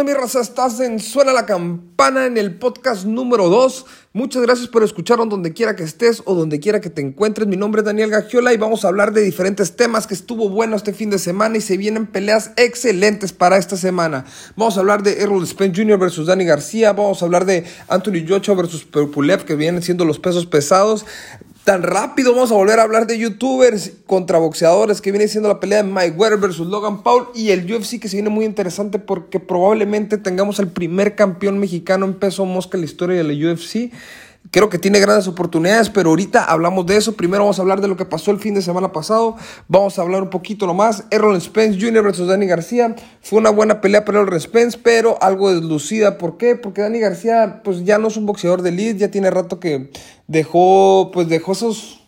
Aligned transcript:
onda, 0.00 0.12
mi 0.12 0.16
raza? 0.16 0.40
Estás 0.40 0.78
en 0.78 1.00
Suena 1.00 1.32
la 1.32 1.44
Campana 1.44 2.26
en 2.26 2.36
el 2.38 2.56
podcast 2.56 3.04
número 3.04 3.48
2. 3.48 3.84
Muchas 4.12 4.42
gracias 4.42 4.68
por 4.68 4.84
escucharnos 4.84 5.28
donde 5.28 5.52
quiera 5.52 5.74
que 5.74 5.82
estés 5.82 6.22
o 6.24 6.36
donde 6.36 6.60
quiera 6.60 6.80
que 6.80 6.88
te 6.88 7.02
encuentres. 7.02 7.48
Mi 7.48 7.56
nombre 7.56 7.80
es 7.80 7.84
Daniel 7.84 8.10
Gagiola 8.10 8.52
y 8.52 8.58
vamos 8.58 8.84
a 8.84 8.88
hablar 8.88 9.12
de 9.12 9.22
diferentes 9.22 9.74
temas 9.74 10.06
que 10.06 10.14
estuvo 10.14 10.50
bueno 10.50 10.76
este 10.76 10.92
fin 10.92 11.10
de 11.10 11.18
semana 11.18 11.56
y 11.56 11.60
se 11.60 11.76
vienen 11.76 12.06
peleas 12.06 12.52
excelentes 12.56 13.32
para 13.32 13.56
esta 13.56 13.76
semana. 13.76 14.24
Vamos 14.54 14.76
a 14.76 14.80
hablar 14.80 15.02
de 15.02 15.20
Errol 15.20 15.44
Spence 15.44 15.82
Jr. 15.82 15.98
versus 15.98 16.26
Dani 16.28 16.44
García. 16.44 16.92
Vamos 16.92 17.20
a 17.20 17.24
hablar 17.24 17.44
de 17.44 17.64
Anthony 17.88 18.24
Joshua 18.28 18.54
versus 18.54 18.84
Perpulev, 18.84 19.44
que 19.44 19.56
vienen 19.56 19.82
siendo 19.82 20.04
los 20.04 20.20
pesos 20.20 20.46
pesados 20.46 21.06
tan 21.68 21.82
rápido 21.82 22.32
vamos 22.32 22.50
a 22.50 22.54
volver 22.54 22.80
a 22.80 22.84
hablar 22.84 23.06
de 23.06 23.18
youtubers 23.18 23.92
contra 24.06 24.38
boxeadores 24.38 25.02
que 25.02 25.10
viene 25.12 25.28
siendo 25.28 25.50
la 25.50 25.60
pelea 25.60 25.82
de 25.82 25.90
Mike 25.90 26.16
Weber 26.16 26.38
versus 26.38 26.66
Logan 26.66 27.02
Paul 27.02 27.26
y 27.34 27.50
el 27.50 27.70
UFC 27.70 28.00
que 28.00 28.08
se 28.08 28.16
viene 28.16 28.30
muy 28.30 28.46
interesante 28.46 28.98
porque 28.98 29.38
probablemente 29.38 30.16
tengamos 30.16 30.60
al 30.60 30.68
primer 30.68 31.14
campeón 31.14 31.58
mexicano 31.58 32.06
en 32.06 32.14
peso 32.14 32.46
mosca 32.46 32.78
en 32.78 32.80
la 32.80 32.86
historia 32.86 33.18
de 33.18 33.24
la 33.24 33.52
UFC. 33.52 33.92
Creo 34.50 34.70
que 34.70 34.78
tiene 34.78 35.00
grandes 35.00 35.28
oportunidades, 35.28 35.90
pero 35.90 36.10
ahorita 36.10 36.44
hablamos 36.44 36.86
de 36.86 36.96
eso. 36.96 37.14
Primero 37.14 37.42
vamos 37.42 37.58
a 37.58 37.62
hablar 37.62 37.80
de 37.80 37.88
lo 37.88 37.96
que 37.96 38.04
pasó 38.04 38.30
el 38.30 38.38
fin 38.38 38.54
de 38.54 38.62
semana 38.62 38.92
pasado. 38.92 39.36
Vamos 39.66 39.98
a 39.98 40.02
hablar 40.02 40.22
un 40.22 40.30
poquito 40.30 40.66
nomás. 40.66 41.04
Errol 41.10 41.40
Spence 41.40 41.78
Jr. 41.80 42.02
versus 42.02 42.28
Danny 42.28 42.46
García. 42.46 42.96
Fue 43.20 43.38
una 43.38 43.50
buena 43.50 43.80
pelea 43.80 44.04
para 44.04 44.20
Errol 44.20 44.40
Spence, 44.40 44.78
pero 44.82 45.18
algo 45.22 45.52
deslucida. 45.52 46.18
¿Por 46.18 46.38
qué? 46.38 46.56
Porque 46.56 46.80
Danny 46.80 47.00
García 47.00 47.60
pues 47.62 47.84
ya 47.84 47.98
no 47.98 48.08
es 48.08 48.16
un 48.16 48.26
boxeador 48.26 48.62
de 48.62 48.70
elite. 48.70 48.98
Ya 48.98 49.10
tiene 49.10 49.30
rato 49.30 49.60
que 49.60 49.90
dejó, 50.26 51.10
pues 51.12 51.28
dejó 51.28 51.52
esos 51.52 51.98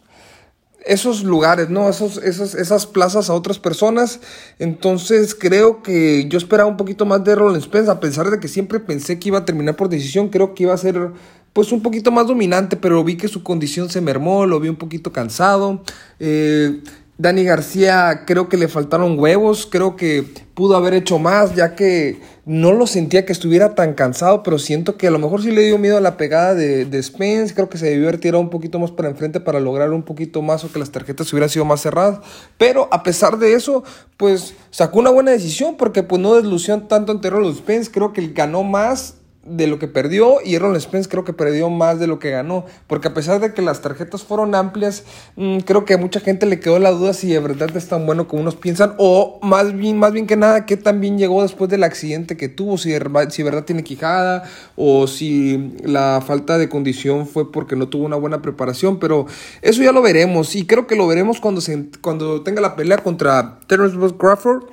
esos 0.84 1.25
lugares, 1.25 1.69
¿no? 1.69 1.89
Esos, 1.89 2.17
esos, 2.19 2.55
esas 2.55 2.87
plazas 2.87 3.31
a 3.31 3.34
otras 3.34 3.59
personas. 3.59 4.20
Entonces 4.59 5.34
creo 5.34 5.83
que 5.83 6.27
yo 6.29 6.39
esperaba 6.39 6.69
un 6.69 6.77
poquito 6.77 7.07
más 7.07 7.23
de 7.25 7.33
Errol 7.33 7.61
Spence, 7.61 7.91
a 7.91 8.01
pesar 8.01 8.31
de 8.31 8.41
que 8.41 8.48
siempre 8.48 8.81
pensé 8.81 9.19
que 9.19 9.29
iba 9.29 9.39
a 9.39 9.45
terminar 9.45 9.77
por 9.77 9.89
decisión, 9.89 10.29
creo 10.29 10.55
que 10.55 10.65
iba 10.65 10.75
a 10.75 10.79
ser 10.79 11.11
pues 11.53 11.73
un 11.73 11.83
poquito 11.83 12.11
más 12.11 12.27
dominante, 12.27 12.77
pero 12.77 13.03
vi 13.03 13.17
que 13.17 13.29
su 13.29 13.43
condición 13.43 13.91
se 13.91 14.01
mermó, 14.01 14.47
lo 14.47 14.61
vi 14.61 14.69
un 14.69 14.77
poquito 14.77 15.12
cansado. 15.12 15.83
Eh, 16.19 16.81
Dani 17.20 17.45
García 17.45 18.23
creo 18.27 18.48
que 18.48 18.57
le 18.57 18.67
faltaron 18.67 19.19
huevos, 19.19 19.69
creo 19.70 19.95
que 19.95 20.25
pudo 20.55 20.75
haber 20.75 20.95
hecho 20.95 21.19
más, 21.19 21.55
ya 21.55 21.75
que 21.75 22.19
no 22.47 22.73
lo 22.73 22.87
sentía 22.87 23.27
que 23.27 23.33
estuviera 23.33 23.75
tan 23.75 23.92
cansado, 23.92 24.42
pero 24.42 24.59
siento 24.59 24.97
que 24.97 25.07
a 25.07 25.11
lo 25.11 25.19
mejor 25.19 25.42
sí 25.42 25.51
le 25.51 25.67
dio 25.67 25.77
miedo 25.77 25.98
a 25.98 26.01
la 26.01 26.17
pegada 26.17 26.55
de, 26.55 26.87
de 26.87 27.03
Spence, 27.03 27.55
creo 27.55 27.69
que 27.69 27.77
se 27.77 27.91
debió 27.91 28.41
un 28.41 28.48
poquito 28.48 28.79
más 28.79 28.91
para 28.91 29.11
enfrente 29.11 29.39
para 29.39 29.61
lograr 29.61 29.91
un 29.91 30.03
poquito 30.03 30.41
más 30.41 30.64
o 30.64 30.73
que 30.73 30.79
las 30.79 30.92
tarjetas 30.92 31.31
hubieran 31.35 31.51
sido 31.51 31.67
más 31.67 31.83
cerradas, 31.83 32.20
pero 32.57 32.89
a 32.91 33.03
pesar 33.03 33.39
de 33.39 33.53
eso, 33.53 33.85
pues 34.17 34.55
sacó 34.70 35.01
una 35.01 35.11
buena 35.11 35.31
decisión 35.31 35.77
porque 35.77 36.03
pues 36.03 36.23
no 36.23 36.37
deslució 36.37 36.81
tanto 36.85 37.12
ante 37.12 37.31
los 37.31 37.59
Spence, 37.59 37.91
creo 37.91 38.14
que 38.14 38.29
ganó 38.29 38.62
más 38.62 39.20
de 39.51 39.67
lo 39.67 39.79
que 39.79 39.89
perdió 39.89 40.37
y 40.45 40.55
Errol 40.55 40.81
Spence 40.81 41.09
creo 41.09 41.25
que 41.25 41.33
perdió 41.33 41.69
más 41.70 41.98
de 41.98 42.06
lo 42.06 42.19
que 42.19 42.31
ganó. 42.31 42.65
Porque 42.87 43.09
a 43.09 43.15
pesar 43.15 43.41
de 43.41 43.53
que 43.53 43.62
las 43.62 43.83
tarjetas 43.83 44.23
fueron 44.23 44.55
amplias, 44.55 45.05
mm, 45.37 45.59
creo 45.59 45.84
que 45.84 45.95
a 45.95 45.98
mucha 45.98 46.20
gente 46.20 46.47
le 46.47 46.61
quedó 46.61 46.79
la 46.79 46.91
duda 46.91 47.12
si 47.12 47.29
de 47.29 47.41
verdad 47.41 47.77
es 47.77 47.89
tan 47.89 48.07
bueno 48.07 48.29
como 48.29 48.42
unos 48.42 48.57
piensan. 48.57 48.95
O 48.98 49.39
más 49.42 49.77
bien, 49.77 49.98
más 49.98 50.12
bien 50.12 50.27
que 50.27 50.37
nada, 50.37 50.67
que 50.67 50.77
también 50.77 51.19
llegó 51.19 51.42
después 51.42 51.70
del 51.70 51.83
accidente 51.83 52.37
que 52.37 52.48
tuvo. 52.48 52.79
Si 52.79 52.91
de, 52.91 53.01
si 53.31 53.42
verdad 53.42 53.65
tiene 53.65 53.83
quijada 53.83 54.45
o 54.77 55.07
si 55.07 55.75
la 55.83 56.23
falta 56.25 56.59
de 56.59 56.69
condición 56.69 57.27
fue 57.27 57.51
porque 57.51 57.77
no 57.77 57.89
tuvo 57.89 58.07
una 58.07 58.17
buena 58.17 58.41
preparación. 58.42 58.98
Pero 58.98 59.27
eso 59.62 59.83
ya 59.83 59.92
lo 59.92 60.03
veremos. 60.03 60.55
Y 60.55 60.67
creo 60.67 60.87
que 60.87 60.97
lo 60.97 61.07
veremos 61.07 61.41
cuando, 61.41 61.61
se, 61.61 61.87
cuando 62.01 62.42
tenga 62.42 62.61
la 62.61 62.77
pelea 62.77 62.98
contra 62.98 63.59
Terrence 63.67 63.97
Crawford. 64.17 64.64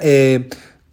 Eh, 0.00 0.48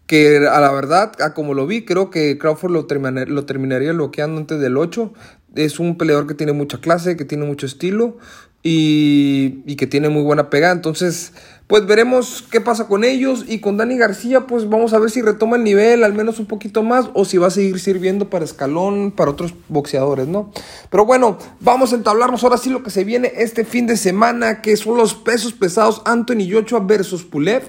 que 0.09 0.38
a 0.38 0.59
la 0.59 0.71
verdad, 0.71 1.11
a 1.21 1.35
como 1.35 1.53
lo 1.53 1.67
vi, 1.67 1.85
creo 1.85 2.09
que 2.09 2.39
Crawford 2.39 2.71
lo, 2.71 2.88
lo 3.27 3.45
terminaría 3.45 3.93
bloqueando 3.93 4.41
antes 4.41 4.59
del 4.59 4.75
8. 4.75 5.13
Es 5.53 5.79
un 5.79 5.99
peleador 5.99 6.25
que 6.25 6.33
tiene 6.33 6.52
mucha 6.52 6.79
clase, 6.79 7.15
que 7.15 7.25
tiene 7.25 7.45
mucho 7.45 7.67
estilo 7.67 8.17
y, 8.63 9.61
y, 9.67 9.75
que 9.75 9.86
tiene 9.86 10.09
muy 10.09 10.23
buena 10.23 10.49
pegada. 10.49 10.73
Entonces, 10.73 11.33
pues 11.67 11.86
veremos 11.86 12.43
qué 12.49 12.59
pasa 12.59 12.87
con 12.87 13.03
ellos. 13.03 13.45
Y 13.48 13.59
con 13.59 13.77
Dani 13.77 13.99
García, 13.99 14.48
pues 14.48 14.67
vamos 14.67 14.93
a 14.93 14.98
ver 14.98 15.11
si 15.11 15.21
retoma 15.21 15.58
el 15.58 15.64
nivel 15.64 16.03
al 16.03 16.15
menos 16.15 16.39
un 16.39 16.48
poquito 16.48 16.81
más 16.81 17.11
o 17.14 17.23
si 17.23 17.37
va 17.37 17.45
a 17.45 17.52
seguir 17.52 17.80
sirviendo 17.80 18.31
para 18.31 18.45
escalón, 18.45 19.11
para 19.11 19.30
otros 19.30 19.53
boxeadores, 19.67 20.27
¿no? 20.27 20.52
Pero 20.89 21.05
bueno, 21.05 21.37
vamos 21.59 21.93
a 21.93 21.98
entablarnos 21.98 22.43
ahora 22.43 22.58
sí 22.58 22.71
lo 22.71 22.81
que 22.81 22.89
se 22.89 23.03
viene 23.03 23.31
este 23.36 23.64
fin 23.64 23.86
de 23.86 23.95
semana, 23.95 24.64
que 24.64 24.75
son 24.75 24.98
los 24.98 25.14
pesos 25.14 25.53
pesados 25.53 26.02
Anthony 26.05 26.49
Joshua 26.52 26.80
versus 26.80 27.23
Pulev. 27.23 27.61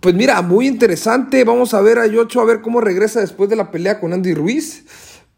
Pues 0.00 0.14
mira, 0.14 0.42
muy 0.42 0.66
interesante. 0.66 1.44
Vamos 1.44 1.74
a 1.74 1.80
ver 1.80 1.98
a 1.98 2.06
Yocho, 2.06 2.40
a 2.40 2.44
ver 2.44 2.60
cómo 2.60 2.80
regresa 2.80 3.20
después 3.20 3.48
de 3.50 3.56
la 3.56 3.70
pelea 3.70 3.98
con 4.00 4.12
Andy 4.12 4.34
Ruiz. 4.34 4.84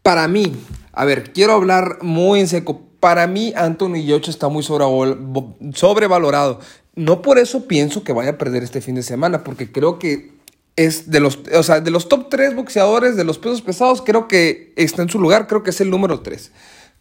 Para 0.03 0.27
mí, 0.27 0.53
a 0.93 1.05
ver, 1.05 1.31
quiero 1.33 1.53
hablar 1.53 1.99
muy 2.01 2.39
en 2.39 2.47
seco. 2.47 2.81
Para 2.99 3.27
mí, 3.27 3.53
Anthony 3.55 4.03
Yocho 4.05 4.31
está 4.31 4.49
muy 4.49 4.63
sobrevalorado. 4.63 6.59
No 6.95 7.21
por 7.21 7.39
eso 7.39 7.67
pienso 7.67 8.03
que 8.03 8.11
vaya 8.11 8.31
a 8.31 8.37
perder 8.37 8.63
este 8.63 8.81
fin 8.81 8.95
de 8.95 9.03
semana, 9.03 9.43
porque 9.43 9.71
creo 9.71 9.99
que 9.99 10.31
es 10.75 11.09
de 11.09 11.19
los, 11.19 11.39
o 11.53 11.63
sea, 11.63 11.79
de 11.79 11.91
los 11.91 12.09
top 12.09 12.29
3 12.29 12.55
boxeadores 12.55 13.15
de 13.15 13.23
los 13.23 13.37
pesos 13.37 13.61
pesados, 13.61 14.01
creo 14.01 14.27
que 14.27 14.73
está 14.75 15.01
en 15.01 15.09
su 15.09 15.19
lugar, 15.19 15.47
creo 15.47 15.63
que 15.63 15.69
es 15.69 15.81
el 15.81 15.89
número 15.89 16.19
3. 16.21 16.51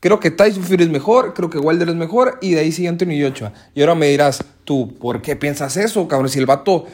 Creo 0.01 0.21
que 0.21 0.31
Tyson 0.31 0.63
Fury 0.63 0.85
es 0.85 0.91
mejor, 0.91 1.35
creo 1.35 1.51
que 1.51 1.59
Wilder 1.59 1.89
es 1.89 1.97
mejor, 1.97 2.39
y 2.41 2.53
de 2.53 2.61
ahí 2.61 2.71
sigue 2.71 2.89
Anthony 2.89 3.21
Joshua. 3.21 3.53
Y 3.75 3.81
ahora 3.81 3.97
me 3.97 4.09
dirás, 4.09 4.45
tú, 4.65 4.95
¿por 4.99 5.23
qué 5.23 5.35
piensas 5.35 5.77
eso, 5.77 6.07
cabrón? 6.07 6.29
Si 6.29 6.39
el 6.39 6.47
vato 6.47 6.87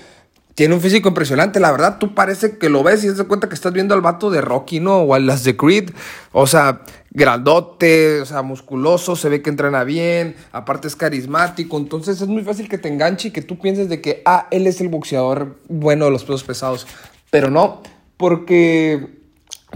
tiene 0.54 0.74
un 0.74 0.80
físico 0.80 1.08
impresionante, 1.08 1.58
la 1.58 1.72
verdad, 1.72 1.98
tú 1.98 2.14
parece 2.14 2.58
que 2.58 2.68
lo 2.68 2.82
ves 2.82 3.02
y 3.02 3.08
te 3.08 3.14
das 3.14 3.26
cuenta 3.26 3.48
que 3.48 3.54
estás 3.54 3.72
viendo 3.72 3.94
al 3.94 4.00
vato 4.00 4.30
de 4.30 4.40
Rocky, 4.40 4.78
¿no? 4.78 4.98
O 4.98 5.14
a 5.14 5.18
las 5.18 5.42
de 5.42 5.56
Creed, 5.56 5.90
o 6.32 6.46
sea, 6.46 6.82
grandote, 7.10 8.20
o 8.20 8.26
sea, 8.26 8.42
musculoso, 8.42 9.16
se 9.16 9.28
ve 9.28 9.42
que 9.42 9.50
entrena 9.50 9.82
bien, 9.82 10.36
aparte 10.52 10.86
es 10.86 10.94
carismático, 10.96 11.76
entonces 11.76 12.20
es 12.20 12.28
muy 12.28 12.42
fácil 12.42 12.68
que 12.68 12.78
te 12.78 12.88
enganche 12.88 13.28
y 13.28 13.30
que 13.32 13.42
tú 13.42 13.58
pienses 13.58 13.88
de 13.88 14.00
que, 14.00 14.22
ah, 14.24 14.46
él 14.50 14.66
es 14.66 14.80
el 14.80 14.88
boxeador 14.88 15.58
bueno 15.68 16.04
de 16.04 16.12
los 16.12 16.22
pesos 16.22 16.44
pesados, 16.44 16.86
pero 17.30 17.50
no, 17.50 17.82
porque 18.16 19.23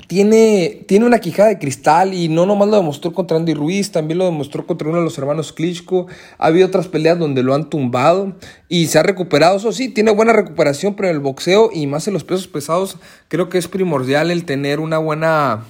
tiene, 0.06 0.84
tiene 0.86 1.06
una 1.06 1.18
quijada 1.18 1.48
de 1.48 1.58
cristal 1.58 2.14
y 2.14 2.28
no 2.28 2.46
nomás 2.46 2.68
lo 2.68 2.76
demostró 2.76 3.12
contra 3.12 3.36
Andy 3.36 3.54
Ruiz, 3.54 3.90
también 3.90 4.18
lo 4.18 4.24
demostró 4.24 4.66
contra 4.66 4.88
uno 4.88 4.98
de 4.98 5.04
los 5.04 5.18
hermanos 5.18 5.52
Klitschko. 5.52 6.06
Ha 6.38 6.46
habido 6.46 6.66
otras 6.66 6.88
peleas 6.88 7.18
donde 7.18 7.42
lo 7.42 7.54
han 7.54 7.68
tumbado 7.68 8.34
y 8.68 8.86
se 8.86 8.98
ha 8.98 9.02
recuperado. 9.02 9.56
Eso 9.56 9.72
sí, 9.72 9.88
tiene 9.88 10.10
buena 10.10 10.32
recuperación, 10.32 10.94
pero 10.94 11.08
en 11.08 11.14
el 11.14 11.20
boxeo 11.20 11.70
y 11.72 11.86
más 11.86 12.06
en 12.06 12.14
los 12.14 12.24
pesos 12.24 12.46
pesados, 12.46 12.96
creo 13.28 13.48
que 13.48 13.58
es 13.58 13.68
primordial 13.68 14.30
el 14.30 14.44
tener 14.44 14.80
una 14.80 14.98
buena, 14.98 15.64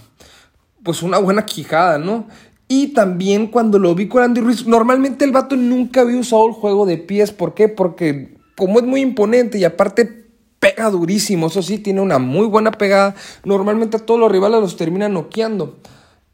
pues 0.83 1.03
una 1.03 1.19
buena 1.19 1.47
quijada, 1.47 1.99
¿no? 1.99 2.29
Y 2.69 2.89
también 2.89 3.47
cuando 3.47 3.79
lo 3.79 3.95
vi 3.95 4.09
con 4.09 4.23
Andy 4.23 4.43
Ruiz, 4.43 4.67
normalmente 4.67 5.25
el 5.25 5.33
vato 5.33 5.57
nunca 5.57 6.03
había 6.03 6.19
usado 6.19 6.47
el 6.47 6.53
juego 6.53 6.85
de 6.85 6.99
pies. 6.99 7.33
¿Por 7.33 7.55
qué? 7.55 7.69
Porque 7.69 8.37
como 8.57 8.81
es 8.81 8.85
muy 8.85 9.01
imponente 9.01 9.57
y 9.57 9.65
aparte 9.65 10.18
pega 10.61 10.91
durísimo, 10.91 11.47
eso 11.47 11.63
sí, 11.63 11.79
tiene 11.79 12.01
una 12.01 12.19
muy 12.19 12.47
buena 12.47 12.73
pegada. 12.73 13.15
Normalmente 13.45 13.97
a 13.97 14.01
todos 14.01 14.21
los 14.21 14.31
rivales 14.31 14.61
los 14.61 14.77
termina 14.77 15.09
noqueando. 15.09 15.79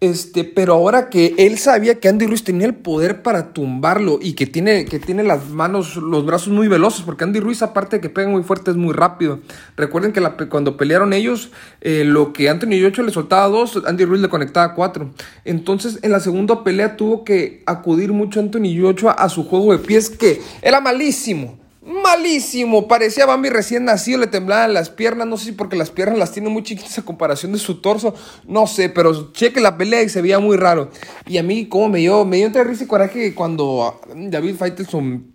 Este, 0.00 0.44
pero 0.44 0.74
ahora 0.74 1.08
que 1.08 1.34
él 1.38 1.56
sabía 1.56 1.98
que 1.98 2.08
Andy 2.08 2.26
Ruiz 2.26 2.44
tenía 2.44 2.66
el 2.66 2.74
poder 2.74 3.22
para 3.22 3.54
tumbarlo 3.54 4.18
y 4.20 4.34
que 4.34 4.44
tiene, 4.44 4.84
que 4.84 4.98
tiene 4.98 5.22
las 5.22 5.48
manos, 5.48 5.96
los 5.96 6.26
brazos 6.26 6.48
muy 6.48 6.68
veloces, 6.68 7.02
porque 7.06 7.24
Andy 7.24 7.40
Ruiz, 7.40 7.62
aparte 7.62 7.96
de 7.96 8.02
que 8.02 8.10
pega 8.10 8.28
muy 8.28 8.42
fuerte, 8.42 8.70
es 8.70 8.76
muy 8.76 8.92
rápido. 8.92 9.38
Recuerden 9.76 10.12
que 10.12 10.20
cuando 10.48 10.76
pelearon 10.76 11.14
ellos, 11.14 11.52
eh, 11.80 12.04
lo 12.04 12.34
que 12.34 12.50
Anthony 12.50 12.76
Yocho 12.76 13.02
le 13.02 13.12
soltaba 13.12 13.48
dos, 13.48 13.80
Andy 13.86 14.04
Ruiz 14.04 14.20
le 14.20 14.28
conectaba 14.28 14.74
cuatro. 14.74 15.10
Entonces, 15.46 16.00
en 16.02 16.12
la 16.12 16.20
segunda 16.20 16.64
pelea 16.64 16.96
tuvo 16.96 17.24
que 17.24 17.62
acudir 17.64 18.12
mucho 18.12 18.40
Anthony 18.40 18.74
Yocho 18.74 19.08
a 19.08 19.28
su 19.30 19.44
juego 19.44 19.72
de 19.72 19.78
pies, 19.78 20.10
que 20.10 20.42
era 20.60 20.82
malísimo 20.82 21.63
malísimo. 21.84 22.88
Parecía 22.88 23.26
Bambi 23.26 23.50
recién 23.50 23.84
nacido, 23.84 24.18
le 24.18 24.26
temblaban 24.26 24.74
las 24.74 24.90
piernas. 24.90 25.26
No 25.26 25.36
sé 25.36 25.46
si 25.46 25.52
porque 25.52 25.76
las 25.76 25.90
piernas 25.90 26.18
las 26.18 26.32
tiene 26.32 26.48
muy 26.48 26.62
chiquitas 26.62 26.98
a 26.98 27.02
comparación 27.02 27.52
de 27.52 27.58
su 27.58 27.80
torso. 27.80 28.14
No 28.46 28.66
sé, 28.66 28.88
pero 28.88 29.32
cheque 29.32 29.60
la 29.60 29.76
pelea 29.76 30.02
y 30.02 30.08
se 30.08 30.22
veía 30.22 30.38
muy 30.38 30.56
raro. 30.56 30.90
Y 31.26 31.38
a 31.38 31.42
mí, 31.42 31.66
como 31.68 31.88
me 31.88 31.98
dio, 31.98 32.24
me 32.24 32.38
dio 32.38 32.46
entre 32.46 32.64
risa 32.64 32.84
y 32.84 32.86
coraje 32.86 33.34
cuando 33.34 34.00
David 34.14 34.56
Faitelson 34.56 35.33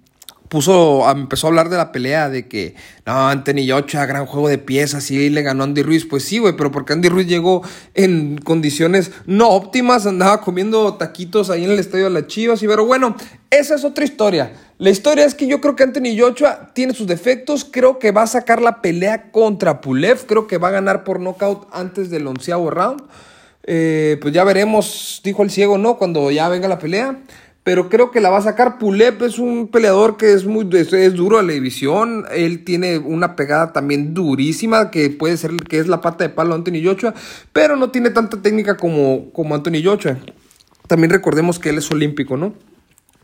puso, 0.50 1.10
empezó 1.10 1.48
a 1.48 1.50
hablar 1.50 1.70
de 1.70 1.78
la 1.78 1.92
pelea, 1.92 2.30
de 2.30 2.48
que 2.48 2.76
no, 3.06 3.30
Anthony 3.30 3.66
Yocha, 3.66 4.06
gran 4.06 4.26
juego 4.26 4.50
de 4.50 4.58
piezas, 4.58 5.10
y 5.12 5.30
le 5.30 5.42
ganó 5.44 5.64
Andy 5.64 5.84
Ruiz. 5.84 6.06
Pues 6.06 6.24
sí, 6.24 6.40
güey, 6.40 6.56
pero 6.58 6.72
porque 6.72 6.94
Andy 6.94 7.08
Ruiz 7.08 7.28
llegó 7.28 7.62
en 7.94 8.40
condiciones 8.40 9.12
no 9.26 9.50
óptimas, 9.50 10.06
andaba 10.06 10.42
comiendo 10.42 10.96
taquitos 10.96 11.50
ahí 11.50 11.64
en 11.64 11.72
el 11.72 11.80
estadio 11.80 12.06
de 12.06 12.10
las 12.10 12.28
Chivas, 12.28 12.62
y 12.64 12.68
pero 12.68 12.86
bueno, 12.86 13.16
esa 13.52 13.76
es 13.76 13.86
otra 13.86 14.04
historia. 14.04 14.52
La 14.80 14.90
historia 14.90 15.26
es 15.26 15.36
que 15.36 15.48
yo 15.48 15.62
creo 15.62 15.76
que 15.76 15.84
Anthony 15.84 16.18
Joshua 16.18 16.72
tiene 16.74 16.94
sus 16.94 17.06
defectos, 17.06 17.66
creo 17.70 18.00
que 18.00 18.12
va 18.12 18.24
a 18.24 18.28
sacar 18.28 18.62
la 18.62 18.82
pelea 18.82 19.32
contra 19.32 19.82
Pulev, 19.82 20.26
creo 20.26 20.48
que 20.48 20.58
va 20.58 20.70
a 20.70 20.72
ganar 20.72 21.04
por 21.04 21.20
nocaut 21.20 21.68
antes 21.72 22.10
del 22.10 22.26
onceavo 22.26 22.72
round. 22.72 23.04
Eh, 23.64 24.18
pues 24.22 24.34
ya 24.34 24.44
veremos, 24.44 25.22
dijo 25.24 25.44
el 25.44 25.52
ciego, 25.52 25.78
¿no? 25.78 25.98
Cuando 25.98 26.32
ya 26.32 26.50
venga 26.50 26.68
la 26.68 26.80
pelea. 26.80 27.20
Pero 27.70 27.88
creo 27.88 28.10
que 28.10 28.20
la 28.20 28.32
va 28.32 28.40
a 28.40 28.42
sacar. 28.42 28.80
Pulep 28.80 29.22
es 29.22 29.38
un 29.38 29.68
peleador 29.68 30.18
que 30.18 30.34
es 30.34 30.44
muy 30.44 30.68
es, 30.72 31.14
duro 31.14 31.38
a 31.38 31.44
la 31.44 31.54
división. 31.54 32.26
Él 32.32 32.64
tiene 32.64 32.98
una 32.98 33.36
pegada 33.36 33.74
también 33.74 34.16
durísima 34.16 34.90
que 34.90 35.12
puede 35.12 35.38
ser 35.38 35.56
que 35.56 35.78
es 35.78 35.88
la 35.88 36.02
pata 36.02 36.24
de 36.24 36.32
palo 36.32 36.56
Anthony 36.56 36.84
Joshua, 36.84 37.14
pero 37.54 37.76
no 37.76 37.92
tiene 37.92 38.10
tanta 38.10 38.42
técnica 38.42 38.76
como, 38.76 39.32
como 39.34 39.54
Anthony 39.54 39.84
Joshua. 39.84 40.18
También 40.88 41.12
recordemos 41.12 41.60
que 41.60 41.70
él 41.70 41.78
es 41.78 41.92
olímpico, 41.92 42.38
¿no? 42.38 42.56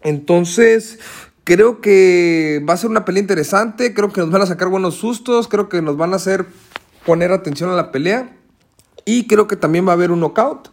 Entonces, 0.03 1.00
creo 1.44 1.81
que 1.81 2.63
va 2.69 2.75
a 2.75 2.77
ser 2.77 2.91
una 2.91 3.03
pelea 3.03 3.21
interesante. 3.21 3.95
Creo 3.95 4.13
que 4.13 4.21
nos 4.21 4.30
van 4.30 4.44
a 4.44 4.45
sacar 4.45 4.68
buenos 4.68 4.94
sustos. 4.94 5.48
Creo 5.48 5.69
que 5.69 5.81
nos 5.81 5.98
van 5.98 6.13
a 6.13 6.18
hacer 6.18 6.45
poner 7.03 7.31
atención 7.31 7.71
a 7.71 7.75
la 7.75 7.91
pelea. 7.91 8.38
Y 9.06 9.25
creo 9.25 9.48
que 9.48 9.56
también 9.56 9.88
va 9.88 9.94
a 9.94 9.95
haber 9.95 10.12
un 10.12 10.19
knockout. 10.19 10.69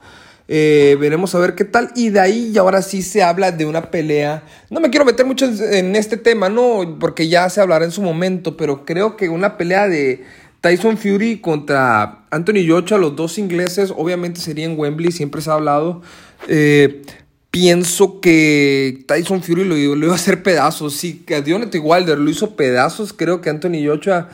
Eh, 0.54 0.98
veremos 1.00 1.34
a 1.34 1.38
ver 1.38 1.54
qué 1.54 1.64
tal. 1.64 1.90
Y 1.94 2.10
de 2.10 2.20
ahí 2.20 2.58
ahora 2.58 2.82
sí 2.82 3.00
se 3.00 3.22
habla 3.22 3.52
de 3.52 3.64
una 3.64 3.90
pelea. 3.90 4.42
No 4.68 4.80
me 4.80 4.90
quiero 4.90 5.06
meter 5.06 5.24
mucho 5.24 5.46
en 5.46 5.96
este 5.96 6.18
tema, 6.18 6.50
¿no? 6.50 6.98
Porque 7.00 7.26
ya 7.26 7.48
se 7.48 7.62
hablará 7.62 7.86
en 7.86 7.90
su 7.90 8.02
momento. 8.02 8.54
Pero 8.54 8.84
creo 8.84 9.16
que 9.16 9.30
una 9.30 9.56
pelea 9.56 9.88
de 9.88 10.22
Tyson 10.60 10.98
Fury 10.98 11.40
contra 11.40 12.26
Anthony 12.30 12.68
Joshua, 12.68 12.98
los 12.98 13.16
dos 13.16 13.38
ingleses, 13.38 13.94
obviamente 13.96 14.42
sería 14.42 14.66
en 14.66 14.78
Wembley, 14.78 15.10
siempre 15.10 15.40
se 15.40 15.48
ha 15.48 15.54
hablado. 15.54 16.02
Eh, 16.48 17.00
pienso 17.50 18.20
que 18.20 19.04
Tyson 19.08 19.42
Fury 19.42 19.64
lo, 19.64 19.74
lo, 19.74 20.04
iba 20.04 20.12
a 20.12 20.16
hacer 20.16 20.42
pedazos. 20.42 20.92
Sí, 20.92 21.22
que 21.26 21.40
Deontay 21.40 21.80
Wilder 21.80 22.18
lo 22.18 22.28
hizo 22.28 22.56
pedazos. 22.56 23.14
Creo 23.14 23.40
que 23.40 23.48
Anthony 23.48 23.86
Joshua 23.86 24.28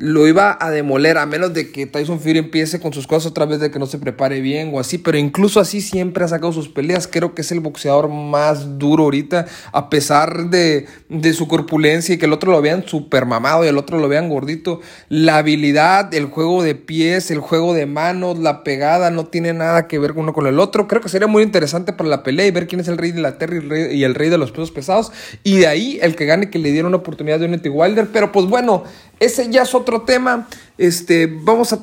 lo 0.00 0.28
iba 0.28 0.56
a 0.60 0.70
demoler 0.70 1.18
a 1.18 1.26
menos 1.26 1.52
de 1.52 1.72
que 1.72 1.84
Tyson 1.84 2.20
Fury 2.20 2.38
empiece 2.38 2.78
con 2.78 2.92
sus 2.92 3.08
cosas 3.08 3.32
otra 3.32 3.46
vez 3.46 3.58
de 3.58 3.72
que 3.72 3.80
no 3.80 3.86
se 3.86 3.98
prepare 3.98 4.40
bien 4.40 4.70
o 4.72 4.78
así, 4.78 4.96
pero 4.96 5.18
incluso 5.18 5.58
así 5.58 5.80
siempre 5.80 6.22
ha 6.22 6.28
sacado 6.28 6.52
sus 6.52 6.68
peleas, 6.68 7.08
creo 7.08 7.34
que 7.34 7.42
es 7.42 7.50
el 7.50 7.58
boxeador 7.58 8.08
más 8.08 8.78
duro 8.78 9.02
ahorita, 9.02 9.46
a 9.72 9.90
pesar 9.90 10.50
de, 10.50 10.86
de 11.08 11.32
su 11.32 11.48
corpulencia 11.48 12.14
y 12.14 12.18
que 12.18 12.26
el 12.26 12.32
otro 12.32 12.52
lo 12.52 12.62
vean 12.62 12.86
super 12.86 13.26
mamado 13.26 13.64
y 13.64 13.68
el 13.68 13.76
otro 13.76 13.98
lo 13.98 14.08
vean 14.08 14.28
gordito, 14.28 14.80
la 15.08 15.38
habilidad, 15.38 16.14
el 16.14 16.26
juego 16.26 16.62
de 16.62 16.76
pies, 16.76 17.32
el 17.32 17.40
juego 17.40 17.74
de 17.74 17.86
manos, 17.86 18.38
la 18.38 18.62
pegada 18.62 19.10
no 19.10 19.26
tiene 19.26 19.52
nada 19.52 19.88
que 19.88 19.98
ver 19.98 20.12
uno 20.12 20.32
con 20.32 20.46
el 20.46 20.60
otro, 20.60 20.86
creo 20.86 21.02
que 21.02 21.08
sería 21.08 21.26
muy 21.26 21.42
interesante 21.42 21.92
para 21.92 22.08
la 22.08 22.22
pelea 22.22 22.46
y 22.46 22.52
ver 22.52 22.68
quién 22.68 22.80
es 22.80 22.86
el 22.86 22.98
rey 22.98 23.10
de 23.10 23.20
la 23.20 23.36
tierra 23.36 23.56
y 23.90 24.04
el 24.04 24.14
rey, 24.14 24.28
de 24.28 24.38
los 24.38 24.52
pesos 24.52 24.70
pesados. 24.70 25.10
Y 25.42 25.56
de 25.56 25.66
ahí 25.66 25.98
el 26.02 26.14
que 26.14 26.24
gane 26.24 26.50
que 26.50 26.60
le 26.60 26.70
dieron 26.70 26.90
una 26.90 26.98
oportunidad 26.98 27.40
de 27.40 27.46
Unity 27.46 27.68
Wilder, 27.68 28.10
pero 28.12 28.30
pues 28.30 28.46
bueno, 28.46 28.84
ese 29.20 29.50
ya 29.50 29.62
es 29.62 29.74
otro 29.74 30.02
tema. 30.02 30.48
Este, 30.76 31.26
vamos 31.26 31.72
a, 31.72 31.76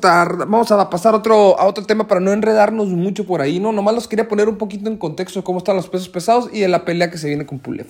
vamos 0.46 0.72
a 0.72 0.90
pasar 0.90 1.14
otro, 1.14 1.58
a 1.58 1.66
otro 1.66 1.84
tema 1.84 2.08
para 2.08 2.20
no 2.20 2.32
enredarnos 2.32 2.88
mucho 2.88 3.26
por 3.26 3.40
ahí, 3.40 3.60
¿no? 3.60 3.72
Nomás 3.72 3.94
los 3.94 4.08
quería 4.08 4.28
poner 4.28 4.48
un 4.48 4.56
poquito 4.56 4.88
en 4.88 4.96
contexto 4.96 5.40
de 5.40 5.44
cómo 5.44 5.58
están 5.58 5.76
los 5.76 5.88
pesos 5.88 6.08
pesados 6.08 6.48
y 6.52 6.60
de 6.60 6.68
la 6.68 6.84
pelea 6.84 7.10
que 7.10 7.18
se 7.18 7.28
viene 7.28 7.46
con 7.46 7.58
Pulev. 7.58 7.86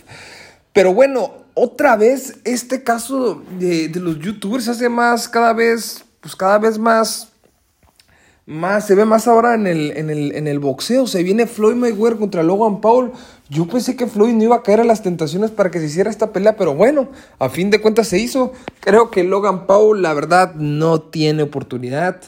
Pero 0.73 0.93
bueno, 0.93 1.33
otra 1.55 1.97
vez 1.97 2.39
este 2.45 2.83
caso 2.83 3.43
de, 3.59 3.89
de 3.89 4.01
los 4.01 4.19
youtubers 4.19 4.69
hace 4.69 4.89
más, 4.89 5.29
cada 5.29 5.53
vez, 5.53 6.05
pues 6.21 6.37
cada 6.37 6.59
vez 6.59 6.79
más 6.79 7.29
más, 8.47 8.87
se 8.87 8.95
ve 8.95 9.05
más 9.05 9.27
ahora 9.27 9.55
en 9.55 9.67
el, 9.67 9.97
en 9.97 10.09
el, 10.09 10.35
en 10.35 10.47
el 10.47 10.61
boxeo. 10.61 11.07
Se 11.09 11.23
viene 11.25 11.47
Floyd 11.47 11.75
Mayweather 11.75 12.19
contra 12.19 12.45
Logan 12.45 12.81
Paul. 12.81 13.13
Yo 13.51 13.67
pensé 13.67 13.97
que 13.97 14.07
Floyd 14.07 14.33
no 14.35 14.45
iba 14.45 14.57
a 14.57 14.63
caer 14.63 14.81
a 14.81 14.85
las 14.85 15.03
tentaciones 15.03 15.51
para 15.51 15.71
que 15.71 15.81
se 15.81 15.87
hiciera 15.87 16.11
esta 16.11 16.33
pelea, 16.33 16.57
pero 16.57 16.75
bueno, 16.75 17.09
a 17.39 17.49
fin 17.49 17.71
de 17.71 17.81
cuentas 17.81 18.09
se 18.09 18.19
hizo. 18.19 18.53
Creo 18.81 19.11
que 19.11 19.25
Logan 19.25 19.67
Paul, 19.67 20.01
la 20.01 20.15
verdad, 20.15 20.55
no 20.55 21.01
tiene 21.01 21.43
oportunidad. 21.43 22.21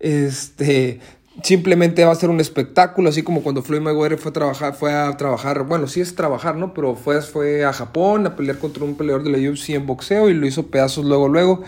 Este, 0.00 1.00
simplemente 1.42 2.04
va 2.04 2.12
a 2.12 2.16
ser 2.16 2.30
un 2.30 2.40
espectáculo, 2.40 3.10
así 3.10 3.22
como 3.22 3.42
cuando 3.42 3.62
Floyd 3.62 3.80
Mayweather 3.80 4.18
fue 4.18 4.30
a 4.30 4.34
trabajar, 4.34 4.74
fue 4.74 4.94
a 4.94 5.14
trabajar, 5.16 5.64
bueno, 5.64 5.86
sí 5.86 6.00
es 6.00 6.14
trabajar, 6.14 6.56
¿no? 6.56 6.72
Pero 6.72 6.94
fue, 6.94 7.20
fue 7.20 7.64
a 7.64 7.72
Japón 7.72 8.26
a 8.26 8.34
pelear 8.36 8.58
contra 8.58 8.84
un 8.84 8.96
peleador 8.96 9.24
de 9.24 9.30
la 9.30 9.50
UFC 9.50 9.70
en 9.70 9.86
boxeo 9.86 10.30
y 10.30 10.34
lo 10.34 10.46
hizo 10.46 10.68
pedazos 10.68 11.04
luego, 11.04 11.28
luego. 11.28 11.62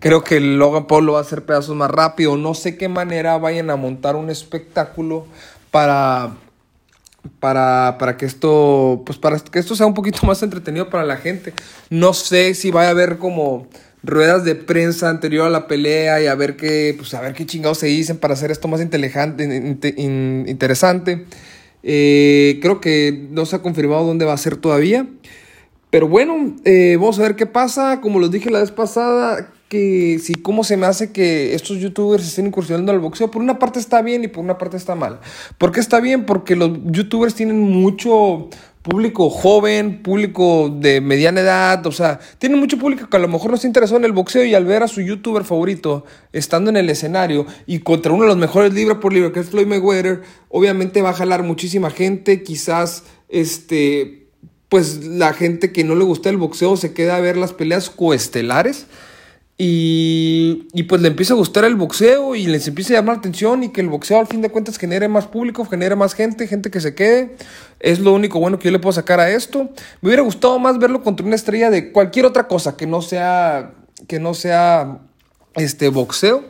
Creo 0.00 0.24
que 0.24 0.40
Logan 0.40 0.86
Paul 0.86 1.12
va 1.12 1.18
a 1.18 1.20
hacer 1.20 1.44
pedazos 1.44 1.76
más 1.76 1.90
rápido. 1.90 2.36
No 2.38 2.54
sé 2.54 2.76
qué 2.76 2.88
manera 2.88 3.36
vayan 3.36 3.68
a 3.68 3.76
montar 3.76 4.16
un 4.16 4.30
espectáculo 4.30 5.26
para, 5.70 6.30
para, 7.38 7.96
para, 7.98 8.16
que 8.16 8.24
esto, 8.24 9.02
pues 9.04 9.18
para 9.18 9.38
que 9.38 9.58
esto 9.58 9.76
sea 9.76 9.86
un 9.86 9.92
poquito 9.92 10.20
más 10.26 10.42
entretenido 10.42 10.88
para 10.88 11.04
la 11.04 11.18
gente. 11.18 11.52
No 11.90 12.14
sé 12.14 12.54
si 12.54 12.70
vaya 12.70 12.88
a 12.88 12.92
haber 12.92 13.18
como 13.18 13.68
ruedas 14.02 14.44
de 14.44 14.54
prensa 14.54 15.10
anterior 15.10 15.46
a 15.46 15.50
la 15.50 15.66
pelea 15.66 16.22
y 16.22 16.26
a 16.26 16.34
ver 16.34 16.56
qué, 16.56 16.94
pues 16.96 17.12
a 17.12 17.20
ver 17.20 17.34
qué 17.34 17.44
chingados 17.44 17.76
se 17.76 17.86
dicen 17.86 18.16
para 18.16 18.32
hacer 18.32 18.50
esto 18.50 18.68
más 18.68 18.80
interesante. 18.80 21.26
Eh, 21.82 22.58
creo 22.62 22.80
que 22.80 23.26
no 23.30 23.44
se 23.44 23.56
ha 23.56 23.62
confirmado 23.62 24.06
dónde 24.06 24.24
va 24.24 24.32
a 24.32 24.38
ser 24.38 24.56
todavía. 24.56 25.06
Pero 25.90 26.08
bueno, 26.08 26.56
eh, 26.64 26.96
vamos 26.98 27.18
a 27.18 27.22
ver 27.22 27.36
qué 27.36 27.46
pasa. 27.46 28.00
Como 28.00 28.20
les 28.20 28.30
dije 28.30 28.48
la 28.48 28.60
vez 28.60 28.70
pasada, 28.70 29.52
que 29.70 30.18
si 30.18 30.34
cómo 30.34 30.64
se 30.64 30.76
me 30.76 30.86
hace 30.86 31.12
que 31.12 31.54
estos 31.54 31.78
youtubers 31.78 32.26
estén 32.26 32.48
incursionando 32.48 32.90
al 32.90 32.98
boxeo, 32.98 33.30
por 33.30 33.40
una 33.40 33.60
parte 33.60 33.78
está 33.78 34.02
bien 34.02 34.24
y 34.24 34.28
por 34.28 34.42
una 34.42 34.58
parte 34.58 34.76
está 34.76 34.96
mal. 34.96 35.20
¿Por 35.58 35.70
qué 35.70 35.78
está 35.78 36.00
bien? 36.00 36.26
Porque 36.26 36.56
los 36.56 36.72
youtubers 36.86 37.36
tienen 37.36 37.60
mucho 37.60 38.48
público 38.82 39.30
joven, 39.30 40.02
público 40.02 40.74
de 40.76 41.00
mediana 41.00 41.42
edad, 41.42 41.86
o 41.86 41.92
sea, 41.92 42.18
tienen 42.38 42.58
mucho 42.58 42.78
público 42.78 43.08
que 43.08 43.16
a 43.16 43.20
lo 43.20 43.28
mejor 43.28 43.52
no 43.52 43.56
se 43.58 43.68
interesó 43.68 43.96
en 43.96 44.04
el 44.04 44.10
boxeo 44.10 44.42
y 44.42 44.54
al 44.54 44.64
ver 44.64 44.82
a 44.82 44.88
su 44.88 45.02
youtuber 45.02 45.44
favorito 45.44 46.04
estando 46.32 46.70
en 46.70 46.76
el 46.76 46.90
escenario 46.90 47.46
y 47.64 47.78
contra 47.78 48.10
uno 48.10 48.24
de 48.24 48.28
los 48.30 48.38
mejores 48.38 48.74
libra 48.74 48.98
por 48.98 49.12
libra 49.12 49.30
que 49.30 49.38
es 49.38 49.50
Floyd 49.50 49.68
Mayweather, 49.68 50.22
obviamente 50.48 51.00
va 51.00 51.10
a 51.10 51.14
jalar 51.14 51.44
muchísima 51.44 51.92
gente, 51.92 52.42
quizás 52.42 53.04
este 53.28 54.26
pues 54.68 55.04
la 55.04 55.32
gente 55.32 55.70
que 55.70 55.84
no 55.84 55.94
le 55.94 56.02
gusta 56.02 56.28
el 56.28 56.38
boxeo 56.38 56.76
se 56.76 56.92
queda 56.92 57.14
a 57.14 57.20
ver 57.20 57.36
las 57.36 57.52
peleas 57.52 57.88
coestelares 57.88 58.86
y, 59.62 60.68
y, 60.72 60.84
pues 60.84 61.02
le 61.02 61.08
empieza 61.08 61.34
a 61.34 61.36
gustar 61.36 61.66
el 61.66 61.74
boxeo 61.74 62.34
y 62.34 62.46
les 62.46 62.66
empieza 62.66 62.94
a 62.94 62.96
llamar 62.96 63.16
la 63.16 63.18
atención 63.18 63.62
y 63.62 63.68
que 63.68 63.82
el 63.82 63.90
boxeo 63.90 64.18
al 64.18 64.26
fin 64.26 64.40
de 64.40 64.48
cuentas 64.48 64.78
genere 64.78 65.06
más 65.06 65.26
público, 65.26 65.66
genere 65.66 65.96
más 65.96 66.14
gente, 66.14 66.46
gente 66.46 66.70
que 66.70 66.80
se 66.80 66.94
quede. 66.94 67.36
Es 67.78 67.98
lo 67.98 68.14
único 68.14 68.40
bueno 68.40 68.58
que 68.58 68.68
yo 68.68 68.72
le 68.72 68.78
puedo 68.78 68.94
sacar 68.94 69.20
a 69.20 69.28
esto. 69.28 69.64
Me 70.00 70.08
hubiera 70.08 70.22
gustado 70.22 70.58
más 70.58 70.78
verlo 70.78 71.02
contra 71.02 71.26
una 71.26 71.34
estrella 71.34 71.68
de 71.68 71.92
cualquier 71.92 72.24
otra 72.24 72.48
cosa 72.48 72.74
que 72.78 72.86
no 72.86 73.02
sea, 73.02 73.72
que 74.08 74.18
no 74.18 74.32
sea 74.32 75.00
este 75.56 75.90
boxeo. 75.90 76.42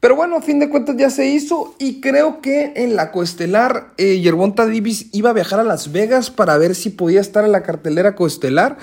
Pero 0.00 0.16
bueno, 0.16 0.36
a 0.36 0.40
fin 0.40 0.58
de 0.58 0.70
cuentas 0.70 0.96
ya 0.96 1.10
se 1.10 1.26
hizo 1.26 1.74
y 1.78 2.00
creo 2.00 2.40
que 2.40 2.72
en 2.76 2.96
la 2.96 3.12
coestelar 3.12 3.92
eh, 3.98 4.20
Yerbonta 4.20 4.64
Davis 4.64 5.08
iba 5.12 5.28
a 5.28 5.34
viajar 5.34 5.60
a 5.60 5.64
Las 5.64 5.92
Vegas 5.92 6.30
para 6.30 6.56
ver 6.56 6.74
si 6.74 6.88
podía 6.88 7.20
estar 7.20 7.44
en 7.44 7.52
la 7.52 7.62
cartelera 7.62 8.14
coestelar 8.14 8.78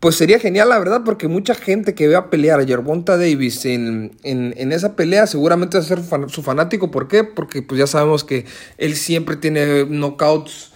pues 0.00 0.16
sería 0.16 0.38
genial, 0.38 0.70
la 0.70 0.78
verdad, 0.78 1.02
porque 1.04 1.28
mucha 1.28 1.54
gente 1.54 1.94
que 1.94 2.08
vea 2.08 2.30
pelear 2.30 2.58
a 2.58 2.62
Yerbonta 2.62 3.18
Davis 3.18 3.66
en, 3.66 4.16
en, 4.22 4.72
esa 4.72 4.96
pelea 4.96 5.26
seguramente 5.26 5.76
va 5.76 5.84
a 5.84 5.86
ser 5.86 6.00
su 6.28 6.42
fanático. 6.42 6.90
¿Por 6.90 7.06
qué? 7.06 7.22
Porque 7.22 7.60
pues 7.60 7.78
ya 7.78 7.86
sabemos 7.86 8.24
que 8.24 8.46
él 8.78 8.96
siempre 8.96 9.36
tiene 9.36 9.84
knockouts 9.84 10.72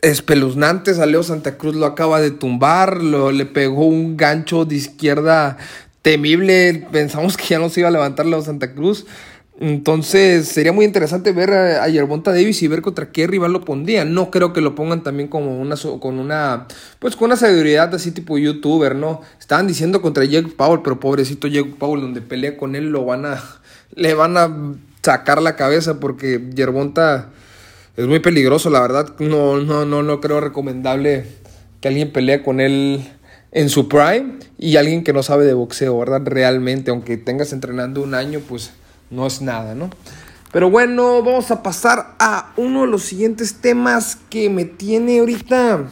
espeluznantes. 0.00 0.98
A 0.98 1.06
Leo 1.06 1.22
Santa 1.22 1.58
Cruz 1.58 1.74
lo 1.74 1.84
acaba 1.84 2.18
de 2.18 2.30
tumbar, 2.30 3.02
lo, 3.02 3.30
le 3.30 3.44
pegó 3.44 3.84
un 3.86 4.16
gancho 4.16 4.64
de 4.64 4.76
izquierda 4.76 5.58
temible. 6.00 6.86
Pensamos 6.90 7.36
que 7.36 7.44
ya 7.46 7.58
no 7.58 7.68
se 7.68 7.80
iba 7.80 7.90
a 7.90 7.92
levantar 7.92 8.24
Leo 8.24 8.40
Santa 8.40 8.72
Cruz. 8.72 9.04
Entonces 9.60 10.46
sería 10.46 10.72
muy 10.72 10.84
interesante 10.84 11.32
ver 11.32 11.50
a, 11.52 11.88
Yerbonta 11.88 12.30
Davis 12.30 12.62
y 12.62 12.68
ver 12.68 12.80
contra 12.80 13.10
qué 13.10 13.26
rival 13.26 13.52
lo 13.52 13.64
pondrían. 13.64 14.14
No 14.14 14.30
creo 14.30 14.52
que 14.52 14.60
lo 14.60 14.76
pongan 14.76 15.02
también 15.02 15.28
como 15.28 15.60
una 15.60 15.74
con 16.00 16.20
una 16.20 16.68
pues 17.00 17.16
con 17.16 17.26
una 17.26 17.36
seguridad 17.36 17.92
así 17.92 18.12
tipo 18.12 18.38
youtuber, 18.38 18.94
¿no? 18.94 19.20
Estaban 19.40 19.66
diciendo 19.66 20.00
contra 20.00 20.24
Jake 20.24 20.52
Paul, 20.56 20.82
pero 20.82 21.00
pobrecito 21.00 21.48
Jake 21.48 21.74
Paul 21.76 22.00
donde 22.00 22.20
pelea 22.20 22.56
con 22.56 22.76
él 22.76 22.90
lo 22.90 23.04
van 23.04 23.26
a 23.26 23.42
le 23.96 24.14
van 24.14 24.36
a 24.36 24.48
sacar 25.02 25.42
la 25.42 25.56
cabeza 25.56 25.98
porque 25.98 26.50
Yerbonta 26.54 27.30
es 27.96 28.06
muy 28.06 28.20
peligroso, 28.20 28.70
la 28.70 28.80
verdad. 28.80 29.16
No 29.18 29.58
no 29.58 29.84
no 29.84 30.04
no 30.04 30.20
creo 30.20 30.40
recomendable 30.40 31.24
que 31.80 31.88
alguien 31.88 32.12
pelee 32.12 32.44
con 32.44 32.60
él 32.60 33.08
en 33.50 33.68
su 33.70 33.88
prime 33.88 34.38
y 34.56 34.76
alguien 34.76 35.02
que 35.02 35.12
no 35.12 35.24
sabe 35.24 35.46
de 35.46 35.54
boxeo, 35.54 35.98
¿verdad? 35.98 36.22
Realmente, 36.24 36.92
aunque 36.92 37.16
tengas 37.16 37.52
entrenando 37.52 38.02
un 38.02 38.14
año, 38.14 38.40
pues 38.48 38.70
no 39.10 39.26
es 39.26 39.40
nada, 39.40 39.74
¿no? 39.74 39.90
Pero 40.52 40.70
bueno, 40.70 41.22
vamos 41.22 41.50
a 41.50 41.62
pasar 41.62 42.14
a 42.18 42.52
uno 42.56 42.82
de 42.82 42.86
los 42.88 43.02
siguientes 43.02 43.60
temas 43.60 44.18
que 44.30 44.48
me 44.48 44.64
tiene 44.64 45.18
ahorita 45.18 45.90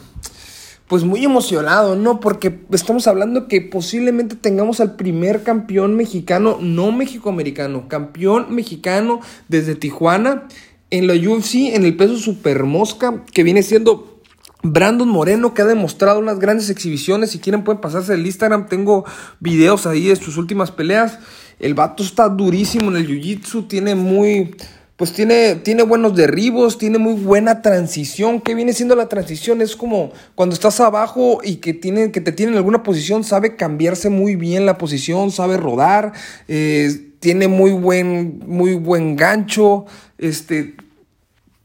pues 0.87 1.03
muy 1.03 1.23
emocionado, 1.23 1.95
¿no? 1.95 2.19
Porque 2.19 2.61
estamos 2.71 3.07
hablando 3.07 3.47
que 3.47 3.61
posiblemente 3.61 4.35
tengamos 4.35 4.79
al 4.79 4.95
primer 4.95 5.43
campeón 5.43 5.95
mexicano, 5.95 6.57
no 6.61 6.91
mexicoamericano, 6.91 7.87
campeón 7.89 8.55
mexicano 8.55 9.19
desde 9.49 9.75
Tijuana 9.75 10.47
en 10.89 11.07
la 11.07 11.13
UFC, 11.13 11.75
en 11.75 11.83
el 11.83 11.97
peso 11.97 12.17
super 12.17 12.63
mosca, 12.63 13.25
que 13.33 13.43
viene 13.43 13.63
siendo 13.63 14.21
Brandon 14.63 15.09
Moreno, 15.09 15.53
que 15.53 15.61
ha 15.61 15.65
demostrado 15.65 16.19
unas 16.19 16.39
grandes 16.39 16.69
exhibiciones. 16.69 17.31
Si 17.31 17.39
quieren 17.39 17.65
pueden 17.65 17.81
pasarse 17.81 18.13
el 18.13 18.25
Instagram, 18.25 18.67
tengo 18.67 19.05
videos 19.41 19.85
ahí 19.85 20.07
de 20.07 20.15
sus 20.15 20.37
últimas 20.37 20.71
peleas. 20.71 21.19
El 21.59 21.73
vato 21.73 22.03
está 22.03 22.29
durísimo 22.29 22.91
en 22.91 22.97
el 22.97 23.07
jiu-jitsu, 23.07 23.67
tiene 23.67 23.95
muy, 23.95 24.55
pues 24.95 25.13
tiene, 25.13 25.55
tiene 25.55 25.83
buenos 25.83 26.15
derribos, 26.15 26.77
tiene 26.77 26.99
muy 26.99 27.13
buena 27.13 27.61
transición. 27.61 28.41
¿Qué 28.41 28.53
viene 28.53 28.73
siendo 28.73 28.95
la 28.95 29.09
transición? 29.09 29.61
Es 29.61 29.75
como 29.75 30.11
cuando 30.35 30.53
estás 30.53 30.79
abajo 30.79 31.39
y 31.43 31.55
que, 31.55 31.73
tiene, 31.73 32.11
que 32.11 32.21
te 32.21 32.31
tiene 32.31 32.51
en 32.51 32.57
alguna 32.57 32.83
posición, 32.83 33.23
sabe 33.23 33.55
cambiarse 33.55 34.09
muy 34.09 34.35
bien 34.35 34.65
la 34.65 34.77
posición, 34.77 35.31
sabe 35.31 35.57
rodar, 35.57 36.13
eh, 36.47 37.11
tiene 37.19 37.47
muy 37.47 37.71
buen, 37.71 38.39
muy 38.45 38.75
buen 38.75 39.15
gancho, 39.15 39.85
este, 40.19 40.75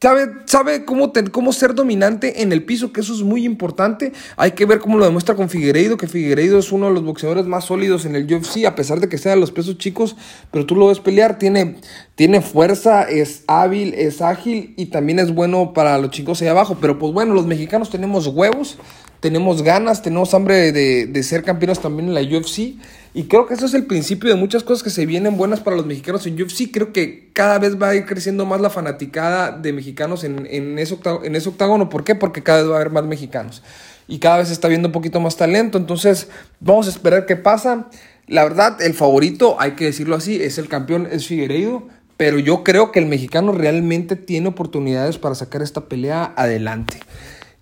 Sabe, 0.03 0.33
sabe 0.47 0.85
cómo, 0.85 1.13
cómo 1.31 1.53
ser 1.53 1.77
dominante 1.77 2.43
en 2.43 2.51
el 2.51 2.65
piso, 2.65 2.93
que 2.93 3.03
eso 3.03 3.15
es 3.15 3.23
muy 3.23 3.45
importante. 3.45 4.13
Hay 4.37 4.51
que 4.51 4.67
ver 4.67 4.81
cómo 4.81 4.99
lo 4.99 5.05
demuestra 5.05 5.37
con 5.37 5.49
Figueiredo, 5.49 5.97
que 5.97 6.09
Figueiredo 6.09 6.59
es 6.59 6.73
uno 6.73 6.89
de 6.89 6.95
los 6.95 7.05
boxeadores 7.05 7.47
más 7.47 7.67
sólidos 7.67 8.05
en 8.05 8.17
el 8.17 8.25
UFC, 8.25 8.65
a 8.67 8.75
pesar 8.75 8.99
de 8.99 9.09
que 9.09 9.17
sea 9.17 9.37
de 9.37 9.41
los 9.41 9.53
pesos 9.53 9.79
chicos, 9.79 10.17
pero 10.51 10.67
tú 10.67 10.75
lo 10.75 10.89
ves 10.89 10.99
pelear, 10.99 11.39
tiene, 11.39 11.77
tiene 12.17 12.41
fuerza, 12.41 13.05
es 13.05 13.45
hábil, 13.47 13.95
es 13.95 14.23
ágil 14.23 14.75
y 14.77 14.87
también 14.87 15.21
es 15.21 15.33
bueno 15.33 15.73
para 15.73 15.97
los 15.99 16.11
chicos 16.11 16.43
ahí 16.43 16.49
abajo. 16.49 16.79
Pero 16.81 16.99
pues 16.99 17.13
bueno, 17.13 17.33
los 17.33 17.47
mexicanos 17.47 17.89
tenemos 17.89 18.27
huevos, 18.27 18.79
tenemos 19.23 19.63
ganas, 19.63 20.03
tenemos 20.03 20.35
hambre 20.35 20.73
de, 20.73 21.07
de 21.07 21.23
ser 21.23 21.45
campeones 21.45 21.79
también 21.79 22.09
en 22.09 22.15
la 22.15 22.23
UFC. 22.23 22.75
Y 23.15 23.25
creo 23.29 23.47
que 23.47 23.55
eso 23.55 23.67
es 23.67 23.75
el 23.75 23.87
principio 23.87 24.29
de 24.29 24.35
muchas 24.35 24.65
cosas 24.65 24.83
que 24.83 24.91
se 24.91 25.07
vienen 25.07 25.37
buenas 25.37 25.61
para 25.61 25.77
los 25.77 25.87
mexicanos 25.87 26.27
en 26.27 26.43
UFC. 26.43 26.73
Creo 26.73 26.93
que 26.93 27.31
cada 27.33 27.61
vez 27.61 27.81
va 27.81 27.91
a 27.91 27.95
ir 27.95 28.05
creciendo 28.05 28.47
más 28.47 28.61
la 28.61 28.69
fanaticada 28.69 29.53
de 29.53 29.73
mexicanos 29.73 30.25
en, 30.25 30.49
en, 30.51 30.77
ese, 30.77 30.95
octágono, 30.95 31.25
en 31.25 31.37
ese 31.37 31.49
octágono. 31.49 31.89
¿Por 31.89 32.03
qué? 32.03 32.17
Porque 32.17 32.43
cada 32.43 32.63
vez 32.63 32.69
va 32.69 32.73
a 32.73 32.81
haber 32.81 32.91
más 32.91 33.05
mexicanos. 33.05 33.63
Y 34.09 34.19
cada 34.19 34.39
vez 34.39 34.49
se 34.49 34.55
está 34.55 34.67
viendo 34.67 34.89
un 34.89 34.93
poquito 34.93 35.21
más 35.21 35.37
talento. 35.37 35.79
Entonces, 35.79 36.27
vamos 36.59 36.89
a 36.89 36.91
esperar 36.91 37.25
qué 37.25 37.37
pasa. 37.37 37.87
La 38.27 38.43
verdad, 38.43 38.83
el 38.83 38.93
favorito, 38.93 39.55
hay 39.61 39.73
que 39.73 39.85
decirlo 39.85 40.17
así, 40.17 40.43
es 40.43 40.59
el 40.59 40.67
campeón, 40.67 41.07
es 41.09 41.29
Figueiredo. 41.29 41.87
Pero 42.17 42.41
yo 42.41 42.65
creo 42.65 42.91
que 42.91 42.99
el 42.99 43.07
mexicano 43.07 43.53
realmente 43.53 44.17
tiene 44.17 44.49
oportunidades 44.49 45.19
para 45.19 45.37
sacar 45.37 45.63
esta 45.63 45.83
pelea 45.83 46.33
adelante. 46.35 46.99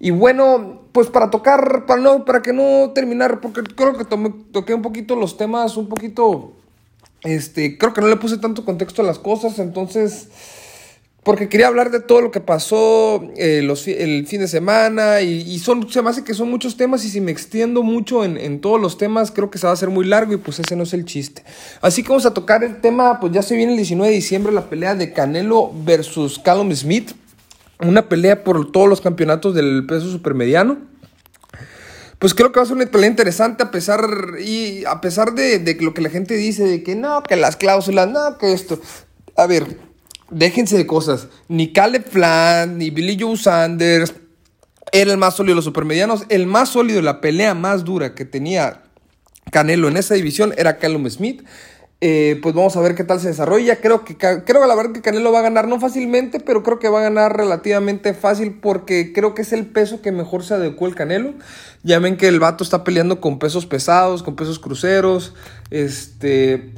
Y 0.02 0.10
bueno, 0.12 0.80
pues 0.92 1.08
para 1.08 1.30
tocar, 1.30 1.84
para, 1.84 2.00
no, 2.00 2.24
para 2.24 2.40
que 2.40 2.54
no 2.54 2.90
terminar, 2.94 3.40
porque 3.40 3.62
creo 3.62 3.98
que 3.98 4.06
toqué 4.06 4.72
un 4.72 4.80
poquito 4.80 5.14
los 5.14 5.36
temas, 5.36 5.76
un 5.76 5.90
poquito, 5.90 6.54
este, 7.22 7.76
creo 7.76 7.92
que 7.92 8.00
no 8.00 8.08
le 8.08 8.16
puse 8.16 8.38
tanto 8.38 8.64
contexto 8.64 9.02
a 9.02 9.04
las 9.04 9.18
cosas, 9.18 9.58
entonces, 9.58 10.28
porque 11.22 11.50
quería 11.50 11.66
hablar 11.66 11.90
de 11.90 12.00
todo 12.00 12.22
lo 12.22 12.30
que 12.30 12.40
pasó 12.40 13.22
eh, 13.36 13.58
el 13.58 14.26
fin 14.26 14.40
de 14.40 14.48
semana 14.48 15.20
y, 15.20 15.58
son, 15.58 15.90
se 15.90 16.00
me 16.00 16.08
hace 16.08 16.24
que 16.24 16.32
son 16.32 16.50
muchos 16.50 16.78
temas 16.78 17.04
y 17.04 17.10
si 17.10 17.20
me 17.20 17.30
extiendo 17.30 17.82
mucho 17.82 18.24
en, 18.24 18.38
en, 18.38 18.62
todos 18.62 18.80
los 18.80 18.96
temas, 18.96 19.30
creo 19.30 19.50
que 19.50 19.58
se 19.58 19.66
va 19.66 19.72
a 19.72 19.74
hacer 19.74 19.90
muy 19.90 20.06
largo 20.06 20.32
y 20.32 20.38
pues 20.38 20.60
ese 20.60 20.76
no 20.76 20.84
es 20.84 20.94
el 20.94 21.04
chiste. 21.04 21.44
Así 21.82 22.02
que 22.02 22.08
vamos 22.08 22.24
a 22.24 22.32
tocar 22.32 22.64
el 22.64 22.80
tema, 22.80 23.20
pues 23.20 23.34
ya 23.34 23.42
se 23.42 23.54
viene 23.54 23.72
el 23.72 23.76
19 23.76 24.08
de 24.08 24.16
diciembre 24.16 24.50
la 24.50 24.70
pelea 24.70 24.94
de 24.94 25.12
Canelo 25.12 25.70
versus 25.84 26.38
Callum 26.38 26.72
Smith 26.72 27.12
una 27.82 28.08
pelea 28.08 28.44
por 28.44 28.70
todos 28.70 28.88
los 28.88 29.00
campeonatos 29.00 29.54
del 29.54 29.86
peso 29.86 30.10
supermediano. 30.10 30.78
Pues 32.18 32.34
creo 32.34 32.52
que 32.52 32.60
va 32.60 32.64
a 32.64 32.66
ser 32.66 32.76
una 32.76 32.86
pelea 32.86 33.08
interesante 33.08 33.62
a 33.62 33.70
pesar, 33.70 34.00
y 34.38 34.84
a 34.84 35.00
pesar 35.00 35.32
de, 35.32 35.76
lo 35.80 35.94
que 35.94 36.02
la 36.02 36.10
gente 36.10 36.34
dice, 36.34 36.64
de 36.64 36.82
que 36.82 36.94
no, 36.94 37.22
que 37.22 37.36
las 37.36 37.56
cláusulas, 37.56 38.10
no, 38.10 38.36
que 38.36 38.52
esto. 38.52 38.78
A 39.36 39.46
ver, 39.46 39.78
déjense 40.30 40.76
de 40.76 40.86
cosas. 40.86 41.28
Ni 41.48 41.72
Caleb 41.72 42.04
Plant, 42.04 42.76
ni 42.76 42.90
Billy 42.90 43.16
Joe 43.18 43.36
Sanders 43.38 44.14
era 44.92 45.12
el 45.12 45.18
más 45.18 45.36
sólido 45.36 45.54
de 45.54 45.56
los 45.56 45.64
supermedianos. 45.64 46.24
El 46.28 46.46
más 46.46 46.68
sólido, 46.68 47.00
la 47.00 47.20
pelea 47.20 47.54
más 47.54 47.84
dura 47.84 48.14
que 48.14 48.24
tenía 48.24 48.82
Canelo 49.50 49.88
en 49.88 49.96
esa 49.96 50.14
división 50.14 50.54
era 50.56 50.78
Callum 50.78 51.08
Smith. 51.08 51.42
Eh, 52.02 52.38
pues 52.42 52.54
vamos 52.54 52.74
a 52.76 52.80
ver 52.80 52.94
qué 52.94 53.04
tal 53.04 53.20
se 53.20 53.28
desarrolla. 53.28 53.76
Creo 53.76 54.04
que, 54.04 54.16
creo 54.16 54.66
la 54.66 54.74
verdad 54.74 54.92
que 54.92 55.02
Canelo 55.02 55.32
va 55.32 55.40
a 55.40 55.42
ganar, 55.42 55.68
no 55.68 55.78
fácilmente, 55.78 56.40
pero 56.40 56.62
creo 56.62 56.78
que 56.78 56.88
va 56.88 57.00
a 57.00 57.02
ganar 57.02 57.36
relativamente 57.36 58.14
fácil 58.14 58.58
porque 58.60 59.12
creo 59.12 59.34
que 59.34 59.42
es 59.42 59.52
el 59.52 59.66
peso 59.66 60.00
que 60.00 60.10
mejor 60.10 60.42
se 60.42 60.54
adecuó 60.54 60.88
el 60.88 60.94
Canelo. 60.94 61.34
Ya 61.82 61.98
ven 61.98 62.16
que 62.16 62.28
el 62.28 62.40
vato 62.40 62.64
está 62.64 62.84
peleando 62.84 63.20
con 63.20 63.38
pesos 63.38 63.66
pesados, 63.66 64.22
con 64.22 64.34
pesos 64.34 64.58
cruceros. 64.58 65.34
Este. 65.70 66.72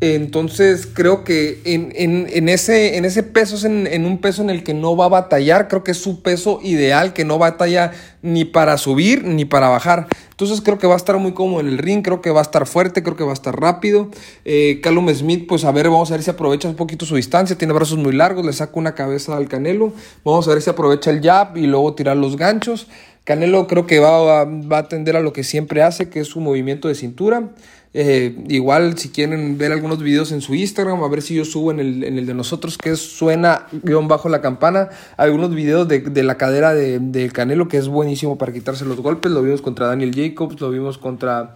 Entonces 0.00 0.86
creo 0.86 1.24
que 1.24 1.60
en, 1.64 2.48
ese, 2.48 2.98
en 2.98 3.04
ese 3.04 3.24
peso 3.24 3.56
es 3.56 3.64
en, 3.64 4.04
un 4.04 4.18
peso 4.18 4.42
en 4.42 4.50
el 4.50 4.62
que 4.62 4.72
no 4.72 4.96
va 4.96 5.06
a 5.06 5.08
batallar. 5.08 5.66
Creo 5.66 5.82
que 5.82 5.90
es 5.90 5.98
su 5.98 6.22
peso 6.22 6.60
ideal, 6.62 7.14
que 7.14 7.24
no 7.24 7.38
batalla 7.38 7.90
ni 8.22 8.44
para 8.44 8.78
subir 8.78 9.24
ni 9.24 9.44
para 9.44 9.68
bajar. 9.68 10.06
Entonces 10.38 10.60
creo 10.60 10.78
que 10.78 10.86
va 10.86 10.94
a 10.94 10.96
estar 10.96 11.18
muy 11.18 11.32
cómodo 11.32 11.58
en 11.58 11.66
el 11.66 11.78
ring, 11.78 12.00
creo 12.00 12.22
que 12.22 12.30
va 12.30 12.38
a 12.38 12.42
estar 12.42 12.64
fuerte, 12.64 13.02
creo 13.02 13.16
que 13.16 13.24
va 13.24 13.30
a 13.30 13.34
estar 13.34 13.60
rápido. 13.60 14.06
Eh, 14.44 14.78
Callum 14.80 15.12
Smith, 15.12 15.48
pues 15.48 15.64
a 15.64 15.72
ver, 15.72 15.90
vamos 15.90 16.12
a 16.12 16.14
ver 16.14 16.22
si 16.22 16.30
aprovecha 16.30 16.68
un 16.68 16.76
poquito 16.76 17.04
su 17.06 17.16
distancia, 17.16 17.58
tiene 17.58 17.74
brazos 17.74 17.98
muy 17.98 18.12
largos, 18.12 18.46
le 18.46 18.52
saca 18.52 18.78
una 18.78 18.94
cabeza 18.94 19.36
al 19.36 19.48
Canelo. 19.48 19.92
Vamos 20.24 20.46
a 20.46 20.52
ver 20.52 20.62
si 20.62 20.70
aprovecha 20.70 21.10
el 21.10 21.22
jab 21.22 21.56
y 21.56 21.66
luego 21.66 21.92
tirar 21.96 22.16
los 22.16 22.36
ganchos. 22.36 22.86
Canelo 23.24 23.66
creo 23.66 23.88
que 23.88 23.98
va, 23.98 24.44
va 24.44 24.76
a 24.76 24.80
atender 24.80 25.16
a 25.16 25.20
lo 25.20 25.32
que 25.32 25.42
siempre 25.42 25.82
hace, 25.82 26.08
que 26.08 26.20
es 26.20 26.28
su 26.28 26.38
movimiento 26.38 26.86
de 26.86 26.94
cintura. 26.94 27.48
Eh, 27.94 28.44
igual 28.48 28.98
si 28.98 29.08
quieren 29.08 29.56
ver 29.56 29.72
algunos 29.72 30.02
videos 30.02 30.30
en 30.32 30.40
su 30.40 30.54
Instagram, 30.54 31.02
a 31.02 31.08
ver 31.08 31.22
si 31.22 31.34
yo 31.34 31.44
subo 31.44 31.70
en 31.70 31.80
el, 31.80 32.04
en 32.04 32.18
el 32.18 32.26
de 32.26 32.34
nosotros, 32.34 32.76
que 32.76 32.90
es 32.90 33.00
suena 33.00 33.66
guion 33.82 34.08
bajo 34.08 34.28
la 34.28 34.40
campana, 34.40 34.90
algunos 35.16 35.54
videos 35.54 35.88
de, 35.88 36.00
de 36.00 36.22
la 36.22 36.36
cadera 36.36 36.74
de, 36.74 36.98
de, 36.98 37.30
Canelo, 37.30 37.68
que 37.68 37.78
es 37.78 37.88
buenísimo 37.88 38.36
para 38.36 38.52
quitarse 38.52 38.84
los 38.84 39.00
golpes, 39.00 39.32
lo 39.32 39.42
vimos 39.42 39.62
contra 39.62 39.86
Daniel 39.86 40.14
Jacobs, 40.14 40.60
lo 40.60 40.70
vimos 40.70 40.98
contra 40.98 41.54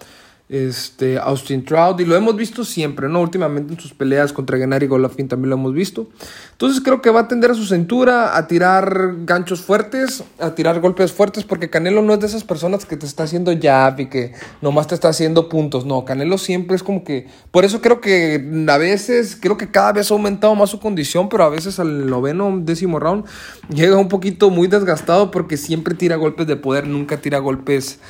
este, 0.52 1.18
Austin 1.18 1.64
Trout, 1.64 1.98
y 2.00 2.04
lo 2.04 2.14
hemos 2.14 2.36
visto 2.36 2.62
siempre, 2.62 3.08
¿no? 3.08 3.22
Últimamente 3.22 3.72
en 3.72 3.80
sus 3.80 3.94
peleas 3.94 4.34
contra 4.34 4.58
Gennady 4.58 4.86
Golovkin 4.86 5.26
también 5.26 5.48
lo 5.48 5.56
hemos 5.56 5.72
visto. 5.72 6.08
Entonces 6.50 6.82
creo 6.82 7.00
que 7.00 7.08
va 7.08 7.20
a 7.20 7.28
tender 7.28 7.52
a 7.52 7.54
su 7.54 7.64
cintura, 7.64 8.36
a 8.36 8.46
tirar 8.46 9.14
ganchos 9.24 9.62
fuertes, 9.62 10.22
a 10.38 10.54
tirar 10.54 10.78
golpes 10.80 11.10
fuertes, 11.10 11.44
porque 11.44 11.70
Canelo 11.70 12.02
no 12.02 12.12
es 12.12 12.20
de 12.20 12.26
esas 12.26 12.44
personas 12.44 12.84
que 12.84 12.98
te 12.98 13.06
está 13.06 13.22
haciendo 13.22 13.50
jab 13.58 13.98
y 13.98 14.10
que 14.10 14.34
nomás 14.60 14.86
te 14.88 14.94
está 14.94 15.08
haciendo 15.08 15.48
puntos. 15.48 15.86
No, 15.86 16.04
Canelo 16.04 16.36
siempre 16.36 16.76
es 16.76 16.82
como 16.82 17.02
que. 17.02 17.28
Por 17.50 17.64
eso 17.64 17.80
creo 17.80 18.02
que 18.02 18.66
a 18.68 18.76
veces, 18.76 19.38
creo 19.40 19.56
que 19.56 19.70
cada 19.70 19.92
vez 19.92 20.10
ha 20.10 20.14
aumentado 20.14 20.54
más 20.54 20.68
su 20.68 20.80
condición, 20.80 21.30
pero 21.30 21.44
a 21.44 21.48
veces 21.48 21.80
al 21.80 22.10
noveno, 22.10 22.60
décimo 22.60 22.98
round, 22.98 23.24
llega 23.70 23.96
un 23.96 24.08
poquito 24.10 24.50
muy 24.50 24.68
desgastado 24.68 25.30
porque 25.30 25.56
siempre 25.56 25.94
tira 25.94 26.16
golpes 26.16 26.46
de 26.46 26.56
poder, 26.56 26.86
nunca 26.86 27.16
tira 27.16 27.38
golpes 27.38 28.00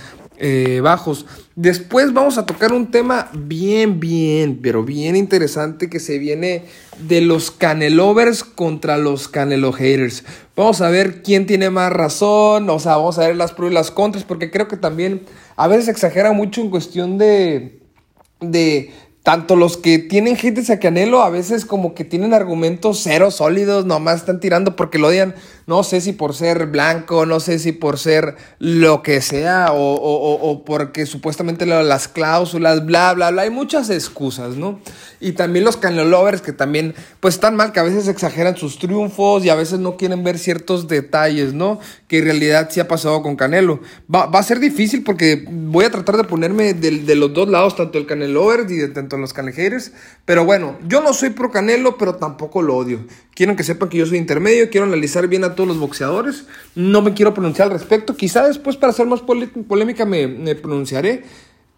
eh, 0.44 0.80
bajos. 0.80 1.24
Después 1.54 2.12
vamos 2.12 2.36
a 2.36 2.46
tocar 2.46 2.72
un 2.72 2.90
tema 2.90 3.30
bien, 3.32 4.00
bien, 4.00 4.58
pero 4.60 4.82
bien 4.82 5.14
interesante 5.14 5.88
que 5.88 6.00
se 6.00 6.18
viene 6.18 6.64
de 6.98 7.20
los 7.20 7.52
canelovers 7.52 8.42
contra 8.42 8.98
los 8.98 9.28
canelo 9.28 9.72
haters. 9.72 10.24
Vamos 10.56 10.80
a 10.80 10.90
ver 10.90 11.22
quién 11.22 11.46
tiene 11.46 11.70
más 11.70 11.92
razón, 11.92 12.68
o 12.70 12.80
sea, 12.80 12.96
vamos 12.96 13.20
a 13.20 13.28
ver 13.28 13.36
las 13.36 13.52
pros 13.52 13.70
y 13.70 13.74
las 13.74 13.92
contras, 13.92 14.24
porque 14.24 14.50
creo 14.50 14.66
que 14.66 14.76
también 14.76 15.22
a 15.54 15.68
veces 15.68 15.86
exagera 15.86 16.32
mucho 16.32 16.60
en 16.60 16.70
cuestión 16.70 17.18
de, 17.18 17.78
de 18.40 18.90
tanto 19.22 19.54
los 19.54 19.76
que 19.76 20.00
tienen 20.00 20.34
haters 20.34 20.70
a 20.70 20.80
Canelo 20.80 21.22
a 21.22 21.30
veces 21.30 21.64
como 21.64 21.94
que 21.94 22.04
tienen 22.04 22.34
argumentos 22.34 23.00
cero 23.04 23.30
sólidos, 23.30 23.86
nomás 23.86 24.16
están 24.16 24.40
tirando 24.40 24.74
porque 24.74 24.98
lo 24.98 25.06
odian. 25.06 25.36
No 25.66 25.82
sé 25.82 26.00
si 26.00 26.12
por 26.12 26.34
ser 26.34 26.66
blanco, 26.66 27.26
no 27.26 27.40
sé 27.40 27.58
si 27.58 27.72
por 27.72 27.98
ser 27.98 28.36
lo 28.58 29.02
que 29.02 29.20
sea, 29.20 29.72
o, 29.72 29.94
o, 29.94 30.50
o 30.50 30.64
porque 30.64 31.06
supuestamente 31.06 31.66
las 31.66 32.08
cláusulas, 32.08 32.84
bla, 32.84 33.14
bla, 33.14 33.30
bla. 33.30 33.42
Hay 33.42 33.50
muchas 33.50 33.90
excusas, 33.90 34.56
¿no? 34.56 34.80
Y 35.20 35.32
también 35.32 35.64
los 35.64 35.76
Canelo 35.76 36.04
lovers 36.04 36.42
que 36.42 36.52
también, 36.52 36.94
pues 37.20 37.34
están 37.34 37.54
mal, 37.54 37.72
que 37.72 37.80
a 37.80 37.84
veces 37.84 38.08
exageran 38.08 38.56
sus 38.56 38.78
triunfos 38.78 39.44
y 39.44 39.50
a 39.50 39.54
veces 39.54 39.78
no 39.78 39.96
quieren 39.96 40.24
ver 40.24 40.38
ciertos 40.38 40.88
detalles, 40.88 41.54
¿no? 41.54 41.78
Que 42.08 42.18
en 42.18 42.24
realidad 42.24 42.68
sí 42.70 42.80
ha 42.80 42.88
pasado 42.88 43.22
con 43.22 43.36
Canelo. 43.36 43.80
Va, 44.12 44.26
va 44.26 44.40
a 44.40 44.42
ser 44.42 44.58
difícil 44.58 45.04
porque 45.04 45.44
voy 45.48 45.84
a 45.84 45.90
tratar 45.90 46.16
de 46.16 46.24
ponerme 46.24 46.74
de, 46.74 46.90
de 46.90 47.14
los 47.14 47.32
dos 47.32 47.48
lados, 47.48 47.76
tanto 47.76 47.98
el 47.98 48.06
Canelo 48.06 48.32
lovers 48.32 48.70
y 48.70 48.76
de 48.76 48.88
tanto 48.88 49.16
los 49.16 49.32
Canehaters. 49.32 49.92
Pero 50.24 50.44
bueno, 50.44 50.78
yo 50.88 51.00
no 51.00 51.12
soy 51.12 51.30
pro 51.30 51.50
Canelo, 51.50 51.96
pero 51.98 52.16
tampoco 52.16 52.62
lo 52.62 52.76
odio. 52.76 53.00
Quiero 53.34 53.56
que 53.56 53.62
sepan 53.62 53.88
que 53.88 53.98
yo 53.98 54.06
soy 54.06 54.18
intermedio, 54.18 54.70
quiero 54.70 54.86
analizar 54.86 55.26
bien 55.28 55.44
a 55.44 55.51
todos 55.54 55.68
los 55.68 55.78
boxeadores. 55.78 56.46
No 56.74 57.02
me 57.02 57.14
quiero 57.14 57.34
pronunciar 57.34 57.68
al 57.68 57.74
respecto. 57.74 58.16
Quizá 58.16 58.46
después, 58.46 58.76
para 58.76 58.90
hacer 58.90 59.06
más 59.06 59.20
polémica, 59.20 60.04
me, 60.04 60.54
pronunciaré. 60.54 61.24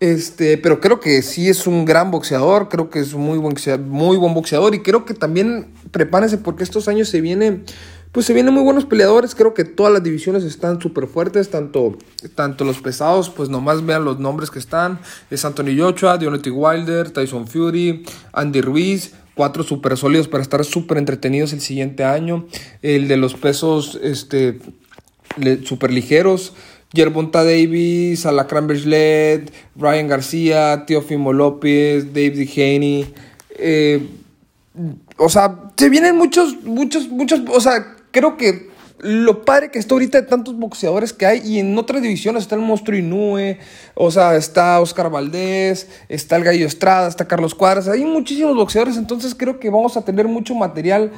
Este, 0.01 0.59
pero 0.59 0.81
creo 0.81 1.01
que 1.01 1.23
sí 1.23 1.49
es 1.49 1.67
un 1.67 1.85
gran 1.85 2.11
boxeador, 2.11 2.69
creo 2.69 2.91
que 2.91 2.99
es 2.99 3.15
muy 3.15 3.39
buen, 3.39 3.55
muy 3.89 4.17
buen 4.17 4.35
boxeador 4.35 4.75
y 4.75 4.81
creo 4.81 5.05
que 5.05 5.15
también 5.15 5.69
prepárense 5.93 6.37
porque 6.37 6.65
estos 6.65 6.89
años 6.89 7.09
se 7.09 7.21
vienen, 7.21 7.65
pues 8.11 8.27
se 8.27 8.35
vienen 8.35 8.53
muy 8.53 8.65
buenos 8.65 8.85
peleadores, 8.85 9.35
creo 9.35 9.55
que 9.55 9.65
todas 9.65 9.93
las 9.93 10.03
divisiones 10.03 10.43
están 10.45 10.81
súper 10.81 11.07
fuertes, 11.07 11.49
tanto, 11.49 11.97
tanto 12.35 12.65
los 12.65 12.81
pesados, 12.81 13.31
pues 13.31 13.49
nomás 13.49 13.87
vean 13.87 14.05
los 14.05 14.19
nombres 14.19 14.51
que 14.51 14.59
están, 14.59 14.99
es 15.31 15.45
Anthony 15.45 15.79
Joshua, 15.79 16.19
Deontay 16.19 16.53
Wilder, 16.53 17.11
Tyson 17.11 17.47
Fury, 17.47 18.05
Andy 18.33 18.61
Ruiz, 18.61 19.13
cuatro 19.35 19.63
súper 19.63 19.97
sólidos 19.97 20.29
para 20.29 20.43
estar 20.43 20.65
súper 20.65 20.99
entretenidos 20.99 21.53
el 21.53 21.61
siguiente 21.61 22.05
año, 22.05 22.47
el 22.83 23.09
de 23.09 23.17
los 23.17 23.35
pesos, 23.35 23.99
este, 24.03 24.59
súper 25.65 25.93
ligeros, 25.93 26.55
Yerbonta 26.93 27.43
Davis, 27.45 28.25
Alacran 28.25 28.69
Ryan 28.69 30.09
García, 30.09 30.85
Teofimo 30.87 31.33
López, 31.33 32.15
David 32.15 32.49
Haney. 32.57 33.15
Eh, 33.59 34.07
o 35.17 35.29
sea, 35.29 35.71
se 35.77 35.89
vienen 35.89 36.17
muchos, 36.17 36.63
muchos, 36.63 37.09
muchos, 37.09 37.43
o 37.49 37.61
sea, 37.61 37.97
creo 38.13 38.37
que 38.37 38.74
lo 39.05 39.45
padre 39.45 39.71
que 39.71 39.79
está 39.79 39.95
ahorita 39.95 40.23
de 40.23 40.27
tantos 40.27 40.57
boxeadores 40.57 41.13
que 41.13 41.27
hay 41.27 41.43
y 41.45 41.59
en 41.59 41.77
otras 41.77 42.01
divisiones 42.01 42.43
está 42.43 42.55
el 42.55 42.63
Monstruo 42.63 42.97
Inúe, 42.97 43.59
o 43.95 44.11
sea, 44.11 44.35
está 44.35 44.81
Oscar 44.81 45.11
Valdés, 45.11 45.89
está 46.09 46.37
el 46.37 46.45
Gallo 46.45 46.67
Estrada, 46.67 47.07
está 47.07 47.29
Carlos 47.29 47.55
Cuadras, 47.55 47.87
hay 47.87 48.05
muchísimos 48.05 48.57
boxeadores, 48.57 48.97
entonces 48.97 49.35
creo 49.35 49.61
que 49.61 49.69
vamos 49.69 49.99
a 49.99 50.05
tener 50.07 50.27
mucho 50.27 50.55
material 50.55 51.13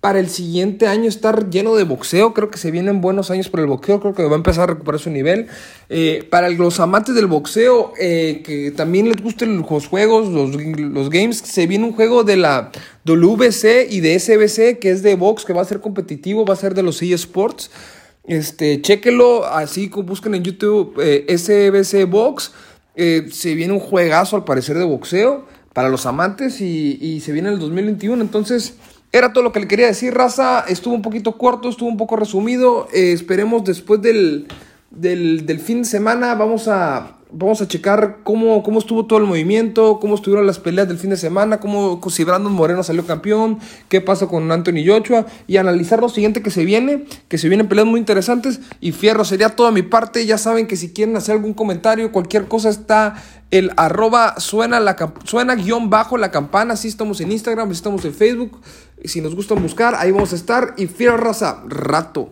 para 0.00 0.20
el 0.20 0.28
siguiente 0.28 0.86
año 0.86 1.08
estar 1.08 1.50
lleno 1.50 1.74
de 1.74 1.84
boxeo. 1.84 2.32
Creo 2.34 2.50
que 2.50 2.58
se 2.58 2.70
vienen 2.70 3.00
buenos 3.00 3.30
años 3.30 3.48
para 3.48 3.62
el 3.62 3.68
boxeo. 3.68 4.00
Creo 4.00 4.14
que 4.14 4.22
va 4.24 4.32
a 4.32 4.36
empezar 4.36 4.64
a 4.64 4.74
recuperar 4.74 5.00
su 5.00 5.10
nivel. 5.10 5.48
Eh, 5.88 6.26
para 6.30 6.48
los 6.50 6.78
amantes 6.80 7.14
del 7.14 7.26
boxeo, 7.26 7.92
eh, 7.98 8.42
que 8.44 8.70
también 8.70 9.08
les 9.08 9.20
gusten 9.22 9.56
los 9.56 9.86
juegos, 9.88 10.28
los, 10.28 10.54
los, 10.54 11.10
games, 11.10 11.38
se 11.38 11.66
viene 11.66 11.84
un 11.84 11.92
juego 11.92 12.24
de 12.24 12.36
la 12.36 12.70
WBC 13.04 13.90
y 13.90 14.00
de 14.00 14.18
SBC, 14.18 14.78
que 14.78 14.90
es 14.90 15.02
de 15.02 15.16
box, 15.16 15.44
que 15.44 15.52
va 15.52 15.62
a 15.62 15.64
ser 15.64 15.80
competitivo, 15.80 16.44
va 16.44 16.54
a 16.54 16.56
ser 16.56 16.74
de 16.74 16.82
los 16.82 17.02
eSports. 17.02 17.70
Este, 18.28 18.82
chéquelo, 18.82 19.44
así 19.46 19.88
como 19.88 20.08
busquen 20.08 20.34
en 20.34 20.42
YouTube 20.42 20.94
eh, 21.00 21.36
SBC 21.36 22.08
Box. 22.08 22.52
se 22.94 23.54
viene 23.54 23.72
un 23.72 23.80
juegazo 23.80 24.36
al 24.36 24.44
parecer 24.44 24.78
de 24.78 24.84
boxeo 24.84 25.46
para 25.72 25.88
los 25.88 26.06
amantes 26.06 26.60
y, 26.60 26.98
y 27.00 27.20
se 27.20 27.32
viene 27.32 27.48
el 27.48 27.58
2021. 27.58 28.22
Entonces... 28.22 28.74
Era 29.16 29.32
todo 29.32 29.44
lo 29.44 29.50
que 29.50 29.60
le 29.60 29.66
quería 29.66 29.86
decir, 29.86 30.12
raza. 30.12 30.66
Estuvo 30.68 30.94
un 30.94 31.00
poquito 31.00 31.38
corto, 31.38 31.70
estuvo 31.70 31.88
un 31.88 31.96
poco 31.96 32.16
resumido. 32.16 32.86
Eh, 32.92 33.12
esperemos 33.12 33.64
después 33.64 34.02
del, 34.02 34.46
del, 34.90 35.58
fin 35.58 35.78
de 35.78 35.84
semana. 35.88 36.34
Vamos 36.34 36.68
a, 36.68 37.16
vamos 37.38 37.60
a 37.60 37.68
checar 37.68 38.18
cómo, 38.24 38.62
cómo 38.62 38.78
estuvo 38.78 39.04
todo 39.04 39.18
el 39.18 39.26
movimiento, 39.26 39.98
cómo 40.00 40.14
estuvieron 40.14 40.46
las 40.46 40.58
peleas 40.58 40.88
del 40.88 40.98
fin 40.98 41.10
de 41.10 41.16
semana, 41.18 41.60
cómo 41.60 42.00
si 42.08 42.24
Brandon 42.24 42.52
Moreno 42.52 42.82
salió 42.82 43.06
campeón, 43.06 43.58
qué 43.88 44.00
pasa 44.00 44.26
con 44.26 44.50
Anthony 44.50 44.86
Joshua 44.86 45.26
y 45.46 45.58
analizar 45.58 46.00
lo 46.00 46.08
siguiente 46.08 46.42
que 46.42 46.50
se 46.50 46.64
viene, 46.64 47.04
que 47.28 47.36
se 47.36 47.48
vienen 47.48 47.68
peleas 47.68 47.86
muy 47.86 48.00
interesantes. 48.00 48.60
Y 48.80 48.92
fierro, 48.92 49.24
sería 49.24 49.50
toda 49.50 49.70
mi 49.70 49.82
parte. 49.82 50.24
Ya 50.24 50.38
saben 50.38 50.66
que 50.66 50.76
si 50.76 50.92
quieren 50.92 51.16
hacer 51.16 51.34
algún 51.34 51.52
comentario, 51.52 52.10
cualquier 52.10 52.48
cosa 52.48 52.70
está 52.70 53.22
el 53.50 53.70
arroba 53.76 54.40
suena, 54.40 54.80
la, 54.80 54.96
suena 55.24 55.54
guion 55.54 55.90
bajo 55.90 56.16
la 56.16 56.30
campana. 56.30 56.74
Así 56.74 56.88
estamos 56.88 57.20
en 57.20 57.32
Instagram, 57.32 57.68
así 57.68 57.76
estamos 57.76 58.04
en 58.06 58.14
Facebook. 58.14 58.60
Si 59.04 59.20
nos 59.20 59.34
gusta 59.34 59.54
buscar, 59.54 59.94
ahí 59.94 60.10
vamos 60.10 60.32
a 60.32 60.36
estar. 60.36 60.74
Y 60.78 60.86
fiel 60.86 61.18
raza, 61.18 61.62
rato. 61.68 62.30